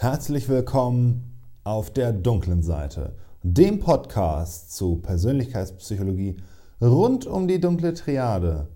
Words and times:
Herzlich 0.00 0.48
willkommen 0.48 1.40
auf 1.64 1.90
der 1.90 2.12
dunklen 2.12 2.62
Seite, 2.62 3.16
dem 3.42 3.80
Podcast 3.80 4.72
zu 4.72 4.98
Persönlichkeitspsychologie 4.98 6.36
rund 6.80 7.26
um 7.26 7.48
die 7.48 7.60
dunkle 7.60 7.94
Triade. 7.94 8.68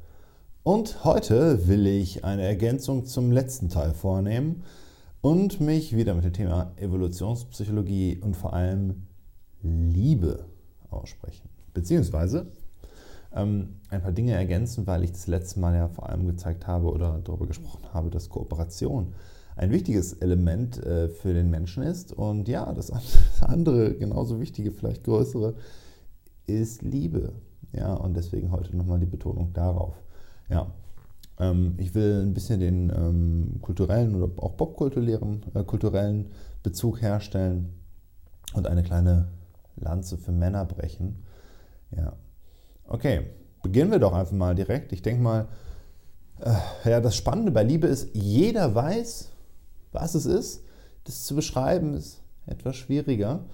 Und 0.64 1.04
heute 1.04 1.68
will 1.68 1.86
ich 1.86 2.24
eine 2.24 2.42
Ergänzung 2.42 3.04
zum 3.04 3.30
letzten 3.30 3.68
Teil 3.68 3.94
vornehmen 3.94 4.64
und 5.20 5.60
mich 5.60 5.94
wieder 5.94 6.14
mit 6.14 6.24
dem 6.24 6.32
Thema 6.32 6.72
Evolutionspsychologie 6.74 8.18
und 8.20 8.36
vor 8.36 8.52
allem 8.52 9.06
Liebe 9.62 10.46
aussprechen. 10.90 11.48
Beziehungsweise 11.72 12.48
ähm, 13.32 13.76
ein 13.90 14.02
paar 14.02 14.10
Dinge 14.10 14.32
ergänzen, 14.32 14.88
weil 14.88 15.04
ich 15.04 15.12
das 15.12 15.28
letzte 15.28 15.60
Mal 15.60 15.76
ja 15.76 15.86
vor 15.86 16.08
allem 16.08 16.26
gezeigt 16.26 16.66
habe 16.66 16.90
oder 16.90 17.20
darüber 17.22 17.46
gesprochen 17.46 17.84
habe, 17.92 18.10
dass 18.10 18.28
Kooperation 18.28 19.14
ein 19.56 19.70
wichtiges 19.70 20.14
Element 20.14 20.84
äh, 20.84 21.08
für 21.08 21.34
den 21.34 21.50
Menschen 21.50 21.82
ist. 21.82 22.12
Und 22.12 22.48
ja, 22.48 22.72
das 22.74 22.92
andere, 23.40 23.94
genauso 23.94 24.40
wichtige, 24.40 24.72
vielleicht 24.72 25.04
größere, 25.04 25.54
ist 26.46 26.82
Liebe. 26.82 27.32
Ja, 27.72 27.94
und 27.94 28.14
deswegen 28.16 28.50
heute 28.50 28.76
nochmal 28.76 28.98
die 28.98 29.06
Betonung 29.06 29.52
darauf. 29.52 29.94
Ja, 30.50 30.72
ähm, 31.38 31.74
ich 31.78 31.94
will 31.94 32.22
ein 32.22 32.34
bisschen 32.34 32.60
den 32.60 32.90
ähm, 32.90 33.58
kulturellen 33.62 34.14
oder 34.14 34.30
auch 34.42 34.56
popkulturellen 34.56 35.42
äh, 35.54 35.64
kulturellen 35.64 36.30
Bezug 36.62 37.00
herstellen 37.00 37.72
und 38.54 38.66
eine 38.66 38.82
kleine 38.82 39.28
Lanze 39.76 40.18
für 40.18 40.32
Männer 40.32 40.64
brechen. 40.66 41.22
Ja, 41.96 42.12
okay, 42.86 43.22
beginnen 43.62 43.90
wir 43.90 43.98
doch 43.98 44.12
einfach 44.12 44.32
mal 44.32 44.54
direkt. 44.54 44.92
Ich 44.92 45.02
denke 45.02 45.22
mal, 45.22 45.48
äh, 46.40 46.90
ja, 46.90 47.00
das 47.00 47.16
Spannende 47.16 47.52
bei 47.52 47.62
Liebe 47.62 47.86
ist, 47.86 48.10
jeder 48.14 48.74
weiß, 48.74 49.31
was 49.92 50.14
es 50.14 50.26
ist, 50.26 50.64
das 51.04 51.24
zu 51.24 51.34
beschreiben, 51.34 51.94
ist 51.94 52.22
etwas 52.46 52.76
schwieriger. 52.76 53.44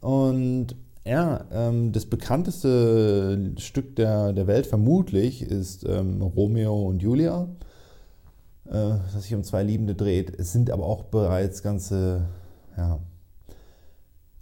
Und 0.00 0.76
ja, 1.04 1.44
ähm, 1.52 1.92
das 1.92 2.06
bekannteste 2.06 3.52
Stück 3.58 3.96
der, 3.96 4.32
der 4.32 4.46
Welt 4.46 4.66
vermutlich 4.66 5.42
ist 5.42 5.84
ähm, 5.84 6.20
Romeo 6.20 6.82
und 6.82 7.00
Julia, 7.00 7.48
äh, 8.64 8.70
das 9.12 9.22
sich 9.22 9.34
um 9.34 9.44
zwei 9.44 9.62
Liebende 9.62 9.94
dreht. 9.94 10.38
Es 10.38 10.52
sind 10.52 10.70
aber 10.70 10.84
auch 10.84 11.04
bereits 11.04 11.62
ganze 11.62 12.26
ja, 12.76 12.98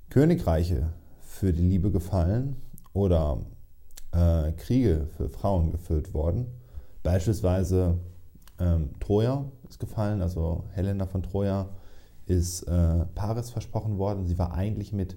Königreiche 0.09 0.89
für 1.21 1.53
die 1.53 1.63
Liebe 1.63 1.91
gefallen 1.91 2.57
oder 2.95 3.39
äh, 4.13 4.53
Kriege 4.53 5.09
für 5.17 5.29
Frauen 5.29 5.71
geführt 5.71 6.15
worden. 6.15 6.47
Beispielsweise 7.03 7.99
ähm, 8.59 8.91
Troja 9.01 9.45
gefallen, 9.79 10.23
also 10.23 10.65
Helena 10.73 11.07
von 11.07 11.23
Troja 11.23 11.69
ist 12.27 12.63
äh, 12.63 13.05
Paris 13.15 13.51
versprochen 13.51 13.99
worden. 13.99 14.27
Sie 14.27 14.39
war 14.39 14.55
eigentlich 14.55 14.93
mit 14.93 15.17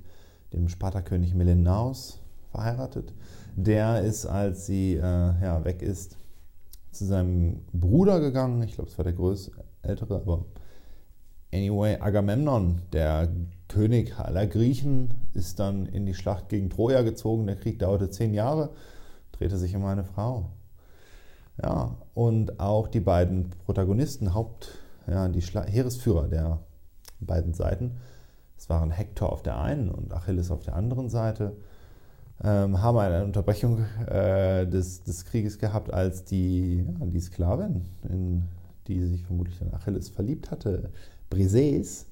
dem 0.53 0.69
Spartakönig 0.69 1.33
Melenaus 1.33 2.19
verheiratet. 2.51 3.13
Der 3.55 4.01
ist, 4.01 4.25
als 4.25 4.65
sie 4.65 4.95
äh, 4.95 4.99
ja, 5.01 5.63
weg 5.63 5.81
ist, 5.81 6.17
zu 6.91 7.05
seinem 7.05 7.61
Bruder 7.73 8.19
gegangen. 8.19 8.61
Ich 8.63 8.73
glaube, 8.73 8.89
es 8.89 8.97
war 8.97 9.03
der 9.03 9.13
größte, 9.13 9.51
ältere, 9.81 10.15
aber 10.15 10.45
anyway, 11.53 11.97
Agamemnon, 11.99 12.81
der 12.93 13.29
König 13.67 14.17
aller 14.17 14.47
Griechen, 14.47 15.13
ist 15.33 15.59
dann 15.59 15.85
in 15.85 16.05
die 16.05 16.13
Schlacht 16.13 16.49
gegen 16.49 16.69
Troja 16.69 17.01
gezogen. 17.01 17.47
Der 17.47 17.55
Krieg 17.55 17.79
dauerte 17.79 18.09
zehn 18.09 18.33
Jahre, 18.33 18.71
drehte 19.31 19.57
sich 19.57 19.75
um 19.75 19.85
eine 19.85 20.03
Frau. 20.03 20.51
Ja, 21.61 21.95
und 22.13 22.59
auch 22.59 22.87
die 22.87 22.99
beiden 22.99 23.49
Protagonisten, 23.65 24.33
Haupt, 24.33 24.77
ja, 25.07 25.27
die 25.27 25.41
Schla 25.41 25.63
Heeresführer 25.63 26.27
der 26.27 26.59
beiden 27.19 27.53
Seiten, 27.53 27.97
es 28.57 28.69
waren 28.69 28.91
Hektor 28.91 29.31
auf 29.31 29.43
der 29.43 29.59
einen 29.59 29.89
und 29.89 30.13
Achilles 30.13 30.51
auf 30.51 30.63
der 30.63 30.75
anderen 30.75 31.09
Seite, 31.09 31.55
ähm, 32.43 32.81
haben 32.81 32.97
eine 32.97 33.23
Unterbrechung 33.23 33.85
äh, 34.07 34.67
des, 34.67 35.03
des 35.03 35.25
Krieges 35.25 35.57
gehabt, 35.57 35.91
als 35.91 36.23
die, 36.23 36.85
ja, 36.99 37.05
die 37.05 37.19
Sklavin, 37.19 37.85
in 38.07 38.43
die 38.87 39.03
sich 39.05 39.25
vermutlich 39.25 39.57
dann 39.59 39.73
Achilles 39.73 40.09
verliebt 40.09 40.51
hatte, 40.51 40.89
Briseis, 41.29 42.05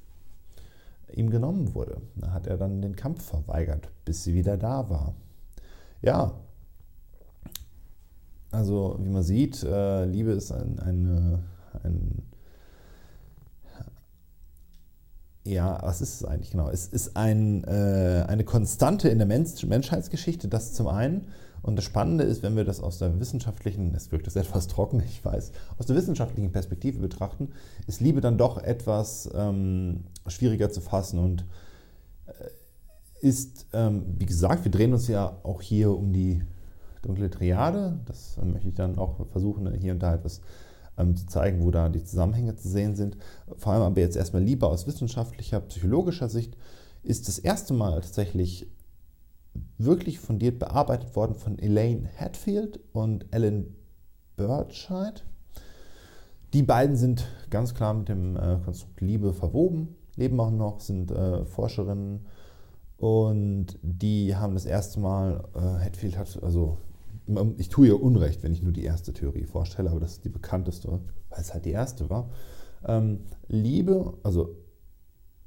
ihm 1.13 1.29
genommen 1.29 1.73
wurde. 1.73 2.01
Da 2.15 2.31
hat 2.31 2.47
er 2.47 2.57
dann 2.57 2.81
den 2.81 2.95
Kampf 2.95 3.23
verweigert, 3.23 3.89
bis 4.03 4.23
sie 4.23 4.33
wieder 4.33 4.57
da 4.57 4.89
war. 4.89 5.13
Ja, 6.01 6.33
also 8.55 8.97
wie 8.99 9.09
man 9.09 9.23
sieht, 9.23 9.63
äh, 9.63 10.05
Liebe 10.05 10.31
ist 10.31 10.51
ein, 10.51 10.79
eine, 10.79 11.39
ein, 11.83 12.23
ja, 15.43 15.77
was 15.83 16.01
ist 16.01 16.15
es 16.15 16.25
eigentlich 16.25 16.51
genau? 16.51 16.69
Es 16.69 16.87
ist 16.87 17.15
ein, 17.17 17.63
äh, 17.65 18.25
eine 18.27 18.43
Konstante 18.43 19.09
in 19.09 19.17
der 19.17 19.27
Mensch 19.27 19.63
Menschheitsgeschichte, 19.63 20.47
das 20.47 20.73
zum 20.73 20.87
einen. 20.87 21.27
Und 21.61 21.75
das 21.77 21.85
Spannende 21.85 22.23
ist, 22.23 22.43
wenn 22.43 22.55
wir 22.55 22.63
das 22.63 22.79
aus 22.79 22.99
der 22.99 23.19
wissenschaftlichen, 23.19 23.93
es 23.95 24.11
wirkt 24.11 24.27
das 24.27 24.35
etwas 24.35 24.67
trocken, 24.67 25.03
ich 25.05 25.23
weiß, 25.23 25.51
aus 25.77 25.85
der 25.85 25.95
wissenschaftlichen 25.95 26.51
Perspektive 26.51 26.99
betrachten, 26.99 27.49
ist 27.87 28.01
Liebe 28.01 28.21
dann 28.21 28.37
doch 28.37 28.57
etwas 28.57 29.29
ähm, 29.35 30.05
schwieriger 30.27 30.69
zu 30.71 30.79
fassen 30.79 31.19
und 31.19 31.45
äh, 32.27 33.27
ist, 33.27 33.67
ähm, 33.73 34.05
wie 34.17 34.25
gesagt, 34.25 34.63
wir 34.63 34.71
drehen 34.71 34.93
uns 34.93 35.07
ja 35.07 35.37
auch 35.43 35.61
hier 35.61 35.91
um 35.91 36.13
die 36.13 36.43
dunkle 37.05 37.29
Triade. 37.29 37.99
Das 38.05 38.37
äh, 38.37 38.45
möchte 38.45 38.69
ich 38.69 38.75
dann 38.75 38.97
auch 38.97 39.25
versuchen, 39.27 39.71
hier 39.79 39.93
und 39.93 39.99
da 39.99 40.15
etwas 40.15 40.41
ähm, 40.97 41.15
zu 41.15 41.25
zeigen, 41.27 41.63
wo 41.63 41.71
da 41.71 41.89
die 41.89 42.03
Zusammenhänge 42.03 42.55
zu 42.55 42.67
sehen 42.67 42.95
sind. 42.95 43.17
Vor 43.57 43.73
allem 43.73 43.83
aber 43.83 43.99
jetzt 43.99 44.15
erstmal 44.15 44.43
lieber 44.43 44.69
aus 44.69 44.87
wissenschaftlicher, 44.87 45.59
psychologischer 45.61 46.29
Sicht 46.29 46.57
ist 47.03 47.27
das 47.27 47.39
erste 47.39 47.73
Mal 47.73 48.01
tatsächlich 48.01 48.67
wirklich 49.77 50.19
fundiert 50.19 50.59
bearbeitet 50.59 51.15
worden 51.15 51.35
von 51.35 51.59
Elaine 51.59 52.09
Hatfield 52.17 52.79
und 52.93 53.25
Ellen 53.31 53.75
Birchide. 54.35 55.21
Die 56.53 56.63
beiden 56.63 56.95
sind 56.95 57.27
ganz 57.49 57.73
klar 57.73 57.93
mit 57.93 58.09
dem 58.09 58.35
äh, 58.37 58.57
Konstrukt 58.63 59.01
Liebe 59.01 59.33
verwoben, 59.33 59.95
leben 60.15 60.39
auch 60.39 60.51
noch, 60.51 60.79
sind 60.79 61.11
äh, 61.11 61.45
Forscherinnen 61.45 62.25
und 62.97 63.77
die 63.81 64.35
haben 64.35 64.53
das 64.53 64.65
erste 64.65 64.99
Mal, 64.99 65.43
äh, 65.53 65.83
Hatfield 65.83 66.17
hat, 66.17 66.41
also 66.41 66.77
ich 67.57 67.69
tue 67.69 67.87
ihr 67.87 68.01
Unrecht, 68.01 68.43
wenn 68.43 68.53
ich 68.53 68.61
nur 68.61 68.71
die 68.71 68.83
erste 68.83 69.13
Theorie 69.13 69.45
vorstelle, 69.45 69.89
aber 69.89 69.99
das 69.99 70.13
ist 70.13 70.25
die 70.25 70.29
bekannteste, 70.29 70.89
weil 71.29 71.39
es 71.39 71.53
halt 71.53 71.65
die 71.65 71.71
erste 71.71 72.09
war. 72.09 72.29
Ähm, 72.85 73.21
Liebe, 73.47 74.13
also 74.23 74.55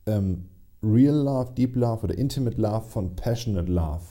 ähm, 0.07 0.49
Real 0.83 1.15
Love, 1.15 1.53
Deep 1.55 1.77
Love 1.77 2.05
oder 2.05 2.19
Intimate 2.19 2.61
Love 2.61 2.87
von 2.87 3.17
Passionate 3.17 3.71
Love 3.71 4.03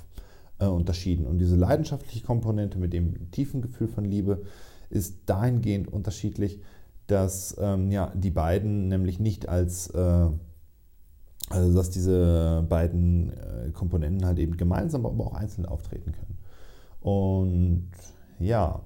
äh, 0.60 0.66
unterschieden. 0.66 1.26
Und 1.26 1.40
diese 1.40 1.56
leidenschaftliche 1.56 2.26
Komponente 2.26 2.78
mit 2.78 2.94
dem 2.94 3.32
tiefen 3.32 3.62
Gefühl 3.62 3.88
von 3.88 4.06
Liebe 4.06 4.44
ist 4.90 5.22
dahingehend 5.26 5.92
unterschiedlich, 5.92 6.62
dass 7.08 7.56
ähm, 7.60 7.92
ja, 7.92 8.12
die 8.16 8.32
beiden 8.32 8.90
nämlich 8.90 9.20
nicht 9.20 9.48
als, 9.48 9.90
äh, 9.92 10.30
also 11.50 11.74
dass 11.76 11.90
diese 11.90 12.66
beiden 12.68 13.32
äh, 13.32 13.72
Komponenten 13.72 14.26
halt 14.26 14.40
eben 14.40 14.58
gemeinsam, 14.58 15.06
aber 15.06 15.28
auch 15.28 15.34
einzeln 15.34 15.66
auftreten 15.66 16.12
können. 16.12 16.37
Und 17.08 17.88
ja, 18.38 18.82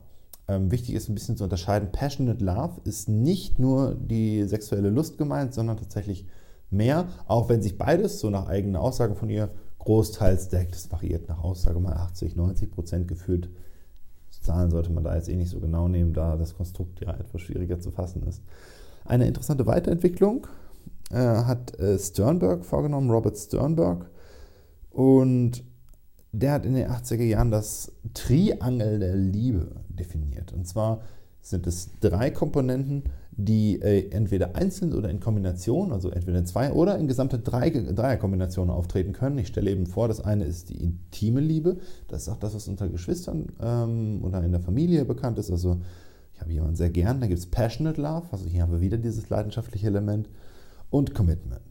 ähm, 0.47 0.69
wichtig 0.69 0.93
ist 0.93 1.09
ein 1.09 1.15
bisschen 1.15 1.37
zu 1.37 1.43
unterscheiden, 1.43 1.91
Passionate 1.91 2.45
Love 2.45 2.79
ist 2.83 3.09
nicht 3.09 3.57
nur 3.57 3.95
die 3.95 4.43
sexuelle 4.43 4.91
Lust 4.91 5.17
gemeint, 5.17 5.55
sondern 5.55 5.77
tatsächlich 5.77 6.27
mehr, 6.69 7.07
auch 7.25 7.49
wenn 7.49 7.63
sich 7.63 7.79
beides, 7.79 8.19
so 8.19 8.29
nach 8.29 8.45
eigenen 8.45 8.75
Aussagen 8.75 9.15
von 9.15 9.31
ihr, 9.31 9.49
großteils 9.79 10.49
deckt. 10.49 10.75
Das 10.75 10.91
variiert 10.91 11.29
nach 11.29 11.43
Aussage 11.43 11.79
mal 11.79 11.93
80, 11.93 12.35
90 12.35 12.69
Prozent 12.69 13.07
gefühlt. 13.07 13.49
Zahlen 14.29 14.69
sollte 14.69 14.91
man 14.91 15.03
da 15.03 15.15
jetzt 15.15 15.27
eh 15.27 15.35
nicht 15.35 15.49
so 15.49 15.59
genau 15.59 15.87
nehmen, 15.87 16.13
da 16.13 16.37
das 16.37 16.55
Konstrukt 16.55 17.01
ja 17.01 17.15
etwas 17.15 17.41
schwieriger 17.41 17.79
zu 17.79 17.89
fassen 17.89 18.21
ist. 18.27 18.43
Eine 19.03 19.25
interessante 19.25 19.65
Weiterentwicklung 19.65 20.45
äh, 21.09 21.15
hat 21.15 21.79
äh, 21.79 21.97
Sternberg 21.97 22.65
vorgenommen, 22.65 23.09
Robert 23.09 23.35
Sternberg. 23.35 24.11
Und 24.91 25.63
der 26.31 26.53
hat 26.53 26.65
in 26.65 26.73
den 26.73 26.87
80er 26.87 27.23
Jahren 27.23 27.51
das 27.51 27.91
Triangel 28.13 28.99
der 28.99 29.15
Liebe 29.15 29.71
definiert. 29.89 30.53
Und 30.53 30.67
zwar 30.67 31.01
sind 31.41 31.67
es 31.67 31.89
drei 31.99 32.29
Komponenten, 32.29 33.03
die 33.31 33.81
äh, 33.81 34.09
entweder 34.11 34.55
einzeln 34.55 34.93
oder 34.93 35.09
in 35.09 35.19
Kombination, 35.19 35.91
also 35.91 36.09
entweder 36.09 36.39
in 36.39 36.45
zwei 36.45 36.71
oder 36.71 36.97
in 36.97 37.07
gesamte 37.07 37.39
drei, 37.39 37.69
Dreierkombinationen 37.69 38.73
auftreten 38.73 39.13
können. 39.13 39.37
Ich 39.37 39.47
stelle 39.47 39.71
eben 39.71 39.87
vor, 39.87 40.07
das 40.07 40.21
eine 40.21 40.45
ist 40.45 40.69
die 40.69 40.81
intime 40.81 41.39
Liebe, 41.39 41.77
das 42.07 42.23
ist 42.23 42.29
auch 42.29 42.37
das, 42.37 42.53
was 42.53 42.67
unter 42.67 42.89
Geschwistern 42.89 43.47
ähm, 43.61 44.23
oder 44.23 44.43
in 44.43 44.51
der 44.51 44.61
Familie 44.61 45.05
bekannt 45.05 45.39
ist. 45.39 45.49
Also 45.49 45.79
ich 46.33 46.41
habe 46.41 46.51
jemanden 46.51 46.75
sehr 46.75 46.89
gern, 46.89 47.21
da 47.21 47.27
gibt 47.27 47.39
es 47.39 47.45
Passionate 47.45 47.99
Love, 47.99 48.27
also 48.31 48.45
hier 48.45 48.61
haben 48.61 48.71
wir 48.71 48.81
wieder 48.81 48.97
dieses 48.97 49.29
leidenschaftliche 49.29 49.87
Element 49.87 50.29
und 50.89 51.15
Commitment. 51.15 51.70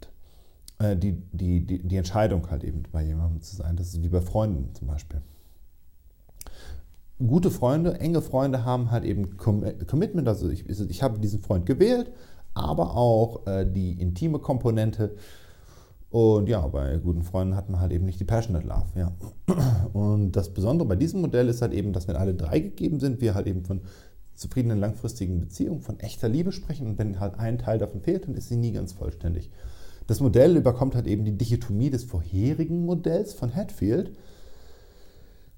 Äh, 0.80 0.96
die, 0.96 1.22
die, 1.32 1.66
die, 1.82 1.96
Entscheidung 1.96 2.50
halt 2.50 2.64
eben 2.64 2.84
bei 2.90 3.02
jemandem 3.04 3.42
zu 3.42 3.54
sein. 3.54 3.76
Das 3.76 3.88
ist 3.88 4.02
wie 4.02 4.08
bei 4.08 4.22
Freunden 4.22 4.74
zum 4.74 4.88
Beispiel. 4.88 5.20
Gute 7.18 7.50
Freunde, 7.50 8.00
enge 8.00 8.22
Freunde 8.22 8.64
haben 8.64 8.90
halt 8.90 9.04
eben 9.04 9.36
Commitment, 9.36 10.26
also 10.26 10.48
ich, 10.48 10.66
ich 10.66 11.02
habe 11.02 11.18
diesen 11.18 11.42
Freund 11.42 11.66
gewählt, 11.66 12.10
aber 12.54 12.96
auch 12.96 13.46
äh, 13.46 13.70
die 13.70 13.92
intime 14.00 14.38
Komponente. 14.38 15.16
Und 16.08 16.48
ja, 16.48 16.66
bei 16.66 16.96
guten 16.96 17.22
Freunden 17.24 17.56
hat 17.56 17.68
man 17.68 17.78
halt 17.78 17.92
eben 17.92 18.06
nicht 18.06 18.18
die 18.18 18.24
Passionate 18.24 18.66
Love. 18.66 18.86
Ja. 18.94 19.12
Und 19.92 20.32
das 20.32 20.54
Besondere 20.54 20.88
bei 20.88 20.96
diesem 20.96 21.20
Modell 21.20 21.48
ist 21.48 21.60
halt 21.60 21.74
eben, 21.74 21.92
dass 21.92 22.08
wenn 22.08 22.16
alle 22.16 22.34
drei 22.34 22.58
gegeben 22.58 23.00
sind, 23.00 23.20
wir 23.20 23.34
halt 23.34 23.46
eben 23.46 23.66
von 23.66 23.82
zufriedenen 24.34 24.80
langfristigen 24.80 25.40
Beziehungen, 25.40 25.82
von 25.82 26.00
echter 26.00 26.30
Liebe 26.30 26.52
sprechen. 26.52 26.86
Und 26.86 26.98
wenn 26.98 27.20
halt 27.20 27.38
ein 27.38 27.58
Teil 27.58 27.78
davon 27.78 28.00
fehlt, 28.00 28.26
dann 28.26 28.34
ist 28.34 28.48
sie 28.48 28.56
nie 28.56 28.72
ganz 28.72 28.94
vollständig. 28.94 29.50
Das 30.10 30.18
Modell 30.18 30.56
überkommt 30.56 30.96
halt 30.96 31.06
eben 31.06 31.24
die 31.24 31.38
Dichotomie 31.38 31.88
des 31.88 32.02
vorherigen 32.02 32.84
Modells 32.84 33.32
von 33.32 33.54
Hatfield, 33.54 34.10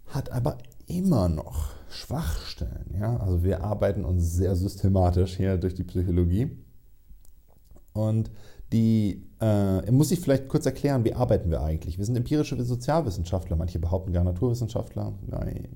hat 0.08 0.30
aber 0.30 0.58
immer 0.86 1.30
noch 1.30 1.70
Schwachstellen. 1.88 2.94
Ja? 3.00 3.16
Also 3.16 3.42
wir 3.44 3.64
arbeiten 3.64 4.04
uns 4.04 4.34
sehr 4.34 4.54
systematisch 4.54 5.38
hier 5.38 5.56
durch 5.56 5.72
die 5.72 5.84
Psychologie. 5.84 6.50
Und 7.94 8.30
die 8.74 9.24
äh, 9.40 9.90
muss 9.90 10.10
ich 10.10 10.20
vielleicht 10.20 10.48
kurz 10.48 10.66
erklären, 10.66 11.06
wie 11.06 11.14
arbeiten 11.14 11.50
wir 11.50 11.62
eigentlich? 11.62 11.96
Wir 11.96 12.04
sind 12.04 12.16
empirische 12.16 12.62
Sozialwissenschaftler, 12.62 13.56
manche 13.56 13.78
behaupten 13.78 14.12
gar 14.12 14.22
Naturwissenschaftler. 14.22 15.14
Nein. 15.28 15.68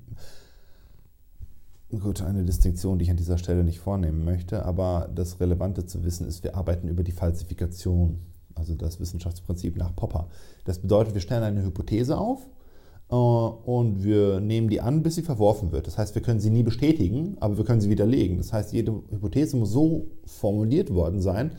Gut, 1.99 2.21
eine 2.21 2.45
Distinktion, 2.45 2.99
die 2.99 3.05
ich 3.05 3.09
an 3.09 3.17
dieser 3.17 3.39
Stelle 3.39 3.63
nicht 3.63 3.79
vornehmen 3.79 4.23
möchte, 4.23 4.65
aber 4.65 5.09
das 5.15 5.39
Relevante 5.39 5.87
zu 5.87 6.03
wissen 6.03 6.27
ist, 6.27 6.43
wir 6.43 6.55
arbeiten 6.55 6.87
über 6.87 7.01
die 7.01 7.11
Falsifikation, 7.11 8.19
also 8.57 8.75
das 8.75 8.99
Wissenschaftsprinzip 8.99 9.77
nach 9.77 9.95
Popper. 9.95 10.27
Das 10.65 10.79
bedeutet, 10.79 11.13
wir 11.13 11.21
stellen 11.21 11.43
eine 11.43 11.63
Hypothese 11.63 12.17
auf 12.17 12.47
äh, 13.09 13.15
und 13.15 14.03
wir 14.03 14.39
nehmen 14.39 14.69
die 14.69 14.81
an, 14.81 15.03
bis 15.03 15.15
sie 15.15 15.21
verworfen 15.21 15.71
wird. 15.71 15.87
Das 15.87 15.97
heißt, 15.97 16.15
wir 16.15 16.21
können 16.21 16.39
sie 16.39 16.49
nie 16.49 16.63
bestätigen, 16.63 17.37
aber 17.39 17.57
wir 17.57 17.65
können 17.65 17.81
sie 17.81 17.89
widerlegen. 17.89 18.37
Das 18.37 18.53
heißt, 18.53 18.73
jede 18.73 18.91
Hypothese 19.09 19.57
muss 19.57 19.71
so 19.71 20.07
formuliert 20.25 20.93
worden 20.93 21.21
sein, 21.21 21.51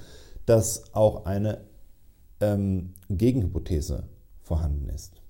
dass 0.47 0.95
auch 0.95 1.27
eine 1.27 1.61
ähm, 2.41 2.95
Gegenhypothese 3.09 4.05
vorhanden 4.43 4.89
ist. 4.89 5.21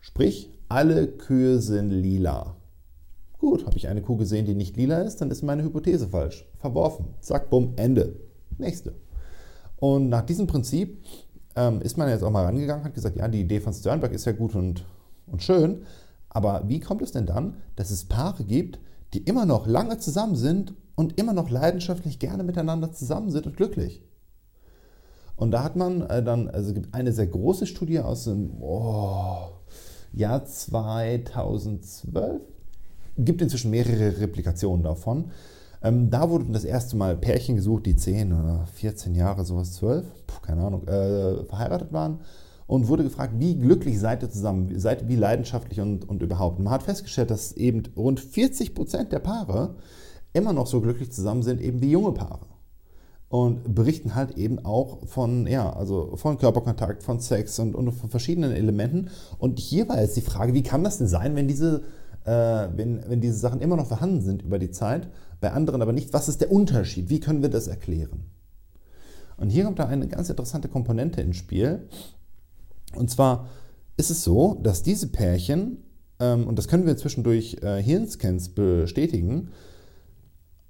Sprich, 0.00 0.50
alle 0.68 1.08
Kühe 1.08 1.60
sind 1.60 1.90
lila. 1.90 2.56
Gut, 3.38 3.66
habe 3.66 3.76
ich 3.76 3.88
eine 3.88 4.02
Kuh 4.02 4.16
gesehen, 4.16 4.46
die 4.46 4.54
nicht 4.54 4.76
lila 4.76 5.02
ist, 5.02 5.20
dann 5.20 5.30
ist 5.30 5.42
meine 5.42 5.62
Hypothese 5.62 6.08
falsch. 6.08 6.46
Verworfen. 6.58 7.06
Zack, 7.20 7.50
bumm, 7.50 7.74
Ende. 7.76 8.16
Nächste. 8.58 8.94
Und 9.78 10.08
nach 10.08 10.22
diesem 10.22 10.46
Prinzip 10.46 11.04
ähm, 11.54 11.80
ist 11.80 11.98
man 11.98 12.08
jetzt 12.08 12.22
auch 12.22 12.30
mal 12.30 12.44
rangegangen, 12.44 12.84
hat 12.84 12.94
gesagt, 12.94 13.16
ja, 13.16 13.28
die 13.28 13.40
Idee 13.40 13.60
von 13.60 13.72
Sternberg 13.72 14.12
ist 14.12 14.24
ja 14.24 14.32
gut 14.32 14.54
und, 14.54 14.84
und 15.26 15.42
schön, 15.42 15.84
aber 16.28 16.64
wie 16.66 16.80
kommt 16.80 17.02
es 17.02 17.12
denn 17.12 17.26
dann, 17.26 17.56
dass 17.76 17.90
es 17.90 18.04
Paare 18.04 18.44
gibt, 18.44 18.78
die 19.14 19.20
immer 19.20 19.46
noch 19.46 19.66
lange 19.66 19.98
zusammen 19.98 20.36
sind 20.36 20.74
und 20.94 21.18
immer 21.18 21.32
noch 21.32 21.50
leidenschaftlich 21.50 22.18
gerne 22.18 22.42
miteinander 22.42 22.92
zusammen 22.92 23.30
sind 23.30 23.46
und 23.46 23.56
glücklich. 23.56 24.02
Und 25.36 25.50
da 25.50 25.62
hat 25.62 25.76
man 25.76 26.02
äh, 26.02 26.22
dann, 26.22 26.48
also 26.48 26.68
es 26.68 26.74
gibt 26.74 26.94
eine 26.94 27.12
sehr 27.12 27.26
große 27.26 27.66
Studie 27.66 28.00
aus 28.00 28.24
dem 28.24 28.62
oh, 28.62 29.50
Jahr 30.12 30.44
2012, 30.44 32.40
gibt 33.18 33.42
inzwischen 33.42 33.70
mehrere 33.70 34.18
Replikationen 34.20 34.82
davon. 34.82 35.30
Ähm, 35.82 36.10
da 36.10 36.30
wurden 36.30 36.52
das 36.52 36.64
erste 36.64 36.96
Mal 36.96 37.16
Pärchen 37.16 37.56
gesucht, 37.56 37.86
die 37.86 37.96
10 37.96 38.32
oder 38.32 38.66
14 38.74 39.14
Jahre, 39.14 39.44
sowas 39.44 39.72
12, 39.74 40.04
puh, 40.26 40.40
keine 40.42 40.62
Ahnung, 40.62 40.86
äh, 40.88 41.44
verheiratet 41.44 41.92
waren 41.92 42.20
und 42.66 42.88
wurde 42.88 43.04
gefragt, 43.04 43.34
wie 43.38 43.56
glücklich 43.56 43.98
seid 43.98 44.22
ihr 44.22 44.30
zusammen, 44.30 44.78
seid 44.78 45.08
wie 45.08 45.16
leidenschaftlich 45.16 45.80
und, 45.80 46.08
und 46.08 46.22
überhaupt. 46.22 46.58
Man 46.58 46.72
hat 46.72 46.82
festgestellt, 46.82 47.30
dass 47.30 47.52
eben 47.52 47.84
rund 47.96 48.20
40 48.20 48.74
Prozent 48.74 49.12
der 49.12 49.20
Paare 49.20 49.76
immer 50.32 50.52
noch 50.52 50.66
so 50.66 50.80
glücklich 50.80 51.12
zusammen 51.12 51.42
sind, 51.42 51.60
eben 51.60 51.80
wie 51.80 51.90
junge 51.90 52.12
Paare. 52.12 52.46
Und 53.28 53.74
berichten 53.74 54.14
halt 54.14 54.36
eben 54.38 54.64
auch 54.64 55.06
von, 55.06 55.46
ja, 55.46 55.72
also 55.72 56.14
von 56.16 56.38
Körperkontakt, 56.38 57.02
von 57.02 57.18
Sex 57.18 57.58
und, 57.58 57.74
und 57.74 57.90
von 57.92 58.08
verschiedenen 58.08 58.52
Elementen. 58.52 59.10
Und 59.38 59.58
hier 59.58 59.88
war 59.88 60.00
jetzt 60.00 60.16
die 60.16 60.20
Frage, 60.20 60.54
wie 60.54 60.62
kann 60.62 60.84
das 60.84 60.98
denn 60.98 61.08
sein, 61.08 61.34
wenn 61.34 61.48
diese, 61.48 61.82
äh, 62.24 62.68
wenn, 62.76 63.02
wenn 63.08 63.20
diese 63.20 63.38
Sachen 63.38 63.60
immer 63.60 63.76
noch 63.76 63.86
vorhanden 63.86 64.20
sind 64.20 64.42
über 64.42 64.60
die 64.60 64.70
Zeit, 64.70 65.08
bei 65.40 65.52
anderen 65.52 65.82
aber 65.82 65.92
nicht? 65.92 66.12
Was 66.12 66.28
ist 66.28 66.40
der 66.40 66.50
Unterschied? 66.50 67.08
Wie 67.10 67.20
können 67.20 67.42
wir 67.42 67.50
das 67.50 67.66
erklären? 67.66 68.24
Und 69.36 69.50
hier 69.50 69.64
kommt 69.64 69.78
da 69.78 69.86
eine 69.86 70.08
ganz 70.08 70.30
interessante 70.30 70.68
Komponente 70.68 71.20
ins 71.20 71.36
Spiel. 71.36 71.88
Und 72.94 73.10
zwar 73.10 73.48
ist 73.96 74.10
es 74.10 74.24
so, 74.24 74.58
dass 74.62 74.82
diese 74.82 75.08
Pärchen, 75.08 75.78
ähm, 76.20 76.46
und 76.46 76.58
das 76.58 76.68
können 76.68 76.86
wir 76.86 76.96
zwischendurch 76.96 77.58
äh, 77.62 77.82
Hirnscans 77.82 78.50
bestätigen, 78.50 79.50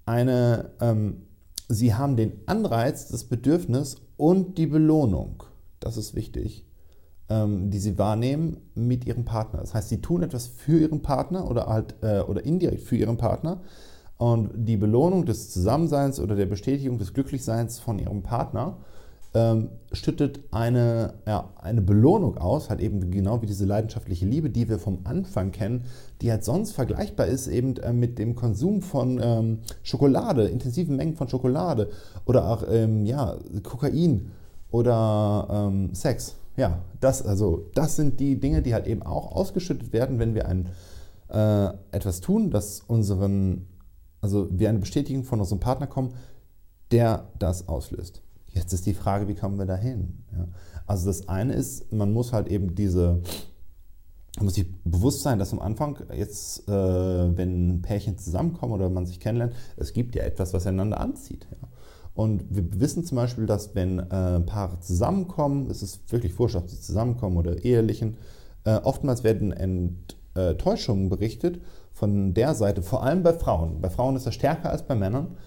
eine, 0.05 0.71
ähm, 0.81 1.23
sie 1.69 1.95
haben 1.95 2.17
den 2.17 2.33
Anreiz, 2.47 3.09
das 3.09 3.25
Bedürfnis 3.25 3.97
und 4.17 4.59
die 4.59 4.67
Belohnung, 4.67 5.43
das 5.81 5.97
ist 5.97 6.15
wichtig, 6.15 6.65
ähm, 7.29 7.71
die 7.71 7.81
sie 7.81 7.99
wahrnehmen 7.99 8.59
mit 8.75 9.05
ihrem 9.05 9.25
Partner. 9.25 9.61
Das 9.61 9.75
heißt, 9.75 9.89
sie 9.89 10.01
tun 10.01 10.23
etwas 10.23 10.47
für 10.47 10.79
ihren 10.79 11.03
Partner 11.03 11.51
oder 11.51 11.67
halt 11.67 11.97
äh, 12.03 12.21
oder 12.21 12.45
indirekt 12.45 12.83
für 12.83 12.97
ihren 12.97 13.17
Partner 13.17 13.63
und 14.19 14.51
die 14.55 14.77
Belohnung 14.77 15.27
des 15.27 15.51
Zusammenseins 15.51 16.21
oder 16.21 16.35
der 16.37 16.47
Bestätigung 16.47 16.99
des 16.99 17.13
Glücklichseins 17.13 17.79
von 17.79 17.99
ihrem 17.99 18.23
Partner 18.23 18.79
ähm, 19.37 19.69
schüttet 19.93 20.41
eine, 20.51 21.15
ja, 21.27 21.51
eine 21.57 21.83
Belohnung 21.83 22.39
aus, 22.39 22.71
halt 22.71 22.81
eben 22.81 23.11
genau 23.11 23.43
wie 23.43 23.47
diese 23.47 23.67
leidenschaftliche 23.67 24.25
Liebe, 24.25 24.49
die 24.49 24.69
wir 24.69 24.79
vom 24.79 25.01
Anfang 25.05 25.53
kennen, 25.53 25.85
die 26.23 26.31
halt 26.31 26.43
sonst 26.43 26.73
vergleichbar 26.73 27.27
ist 27.27 27.47
eben 27.47 27.77
äh, 27.77 27.93
mit 27.93 28.19
dem 28.19 28.35
Konsum 28.35 28.81
von 28.81 29.21
ähm, 29.23 29.59
Schokolade, 29.83 30.47
intensiven 30.47 30.97
Mengen 30.97 31.17
von 31.17 31.29
Schokolade 31.29 31.91
oder 32.25 32.49
auch 32.49 32.65
ähm, 32.71 33.05
ja, 33.05 33.37
Kokain 33.63 34.31
oder 34.71 35.49
ähm, 35.51 35.95
Sex. 35.95 36.37
Ja, 36.57 36.79
das, 37.01 37.21
also, 37.25 37.67
das 37.75 37.97
sind 37.97 38.19
die 38.19 38.41
Dinge, 38.41 38.63
die 38.63 38.73
halt 38.73 38.87
eben 38.87 39.03
auch 39.03 39.33
ausgeschüttet 39.33 39.93
werden, 39.93 40.19
wenn 40.19 40.35
wir 40.35 40.49
ein, 40.49 40.71
äh, 41.29 41.67
etwas 41.93 42.23
tun, 42.23 42.51
das 42.51 42.81
unseren, 42.87 43.67
also 44.21 44.49
wir 44.51 44.69
eine 44.69 44.79
Bestätigung 44.79 45.25
von 45.25 45.41
unserem 45.41 45.61
Partner 45.61 45.87
kommen, 45.87 46.15
der 46.91 47.29
das 47.39 47.69
auslöst. 47.69 48.23
Jetzt 48.53 48.73
ist 48.73 48.87
die 48.87 48.95
Frage, 48.95 49.29
wie 49.29 49.35
kommen 49.35 49.59
wir 49.59 49.67
dahin? 49.67 50.25
Ja? 50.33 50.49
Also 50.87 51.07
das 51.07 51.29
eine 51.29 51.53
ist, 51.53 51.93
man 51.93 52.13
muss 52.13 52.33
halt 52.33 52.49
eben 52.49 52.75
diese, 52.75 53.21
man 54.37 54.47
muss 54.47 54.55
sich 54.55 54.67
bewusst 54.85 55.23
sein, 55.23 55.39
dass 55.39 55.53
am 55.53 55.61
Anfang 55.61 55.99
jetzt, 56.15 56.69
äh, 56.69 56.73
wenn 56.73 57.83
Pärchen 57.83 58.19
zusammenkommen 58.19 58.73
oder 58.73 58.89
man 58.89 59.05
sich 59.05 59.21
kennenlernt, 59.21 59.55
es 59.77 59.93
gibt 59.93 60.15
ja 60.15 60.23
etwas, 60.23 60.55
was 60.55 60.67
einander 60.67 61.01
anzieht. 61.01 61.47
Ja? 61.51 61.69
Und 62.15 62.45
wir 62.49 62.81
wissen 62.81 63.05
zum 63.05 63.17
Beispiel, 63.17 63.45
dass 63.45 63.75
wenn 63.75 63.99
äh, 63.99 64.41
Paare 64.41 64.81
zusammenkommen, 64.81 65.71
es 65.71 65.83
ist 65.83 66.11
wirklich 66.11 66.39
wurscht, 66.39 66.57
ob 66.57 66.71
sie 66.71 66.81
zusammenkommen 66.81 67.37
oder 67.37 67.63
ehelichen, 67.63 68.17
äh, 68.65 68.77
oftmals 68.77 69.23
werden 69.23 69.53
Enttäuschungen 69.53 71.11
berichtet 71.11 71.61
von 71.97 72.35
der 72.35 72.55
Seite, 72.55 72.83
vor 72.83 73.03
allem 73.05 73.23
bei 73.23 73.33
Frauen. 73.33 73.81
Bei 73.81 73.89
Frauen 73.89 74.17
ist 74.17 74.27
das 74.27 74.35
stärker 74.35 74.69
als 74.69 74.83
bei 74.83 74.95
Männern, 74.95 75.39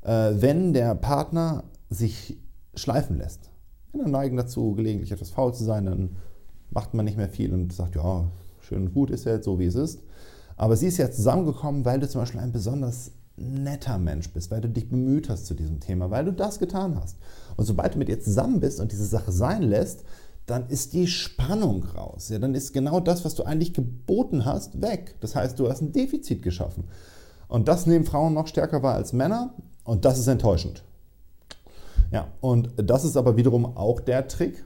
äh, 0.00 0.30
wenn 0.32 0.72
der 0.72 0.94
Partner 0.94 1.64
sich 1.90 2.38
schleifen 2.74 3.18
lässt. 3.18 3.50
Männer 3.92 4.08
neigen 4.08 4.38
dazu, 4.38 4.72
gelegentlich 4.74 5.12
etwas 5.12 5.28
faul 5.28 5.52
zu 5.52 5.62
sein, 5.62 5.84
dann 5.84 6.16
macht 6.70 6.94
man 6.94 7.04
nicht 7.04 7.18
mehr 7.18 7.28
viel 7.28 7.52
und 7.52 7.74
sagt, 7.74 7.96
ja, 7.96 8.24
schön 8.60 8.86
und 8.86 8.94
gut 8.94 9.10
ist 9.10 9.26
ja 9.26 9.32
jetzt 9.32 9.44
so, 9.44 9.58
wie 9.58 9.66
es 9.66 9.74
ist. 9.74 10.00
Aber 10.56 10.74
sie 10.74 10.86
ist 10.86 10.96
ja 10.96 11.10
zusammengekommen, 11.10 11.84
weil 11.84 12.00
du 12.00 12.08
zum 12.08 12.22
Beispiel 12.22 12.40
ein 12.40 12.52
besonders 12.52 13.12
netter 13.36 13.98
Mensch 13.98 14.32
bist, 14.32 14.50
weil 14.50 14.62
du 14.62 14.70
dich 14.70 14.88
bemüht 14.88 15.28
hast 15.28 15.44
zu 15.44 15.54
diesem 15.54 15.80
Thema, 15.80 16.10
weil 16.10 16.24
du 16.24 16.32
das 16.32 16.58
getan 16.58 16.98
hast. 16.98 17.18
Und 17.58 17.66
sobald 17.66 17.94
du 17.94 17.98
mit 17.98 18.08
ihr 18.08 18.20
zusammen 18.20 18.60
bist 18.60 18.80
und 18.80 18.90
diese 18.90 19.04
Sache 19.04 19.32
sein 19.32 19.64
lässt, 19.64 20.02
dann 20.50 20.68
ist 20.68 20.92
die 20.92 21.06
Spannung 21.06 21.84
raus. 21.84 22.28
Ja, 22.28 22.38
dann 22.38 22.54
ist 22.54 22.72
genau 22.72 23.00
das, 23.00 23.24
was 23.24 23.34
du 23.34 23.44
eigentlich 23.44 23.72
geboten 23.72 24.44
hast, 24.44 24.82
weg. 24.82 25.14
Das 25.20 25.34
heißt, 25.34 25.58
du 25.58 25.68
hast 25.68 25.80
ein 25.80 25.92
Defizit 25.92 26.42
geschaffen. 26.42 26.84
Und 27.48 27.68
das 27.68 27.86
nehmen 27.86 28.04
Frauen 28.04 28.34
noch 28.34 28.46
stärker 28.46 28.82
wahr 28.82 28.94
als 28.94 29.12
Männer 29.12 29.54
und 29.84 30.04
das 30.04 30.18
ist 30.18 30.26
enttäuschend. 30.26 30.84
Ja, 32.12 32.28
und 32.40 32.70
das 32.76 33.04
ist 33.04 33.16
aber 33.16 33.36
wiederum 33.36 33.76
auch 33.76 34.00
der 34.00 34.28
Trick, 34.28 34.64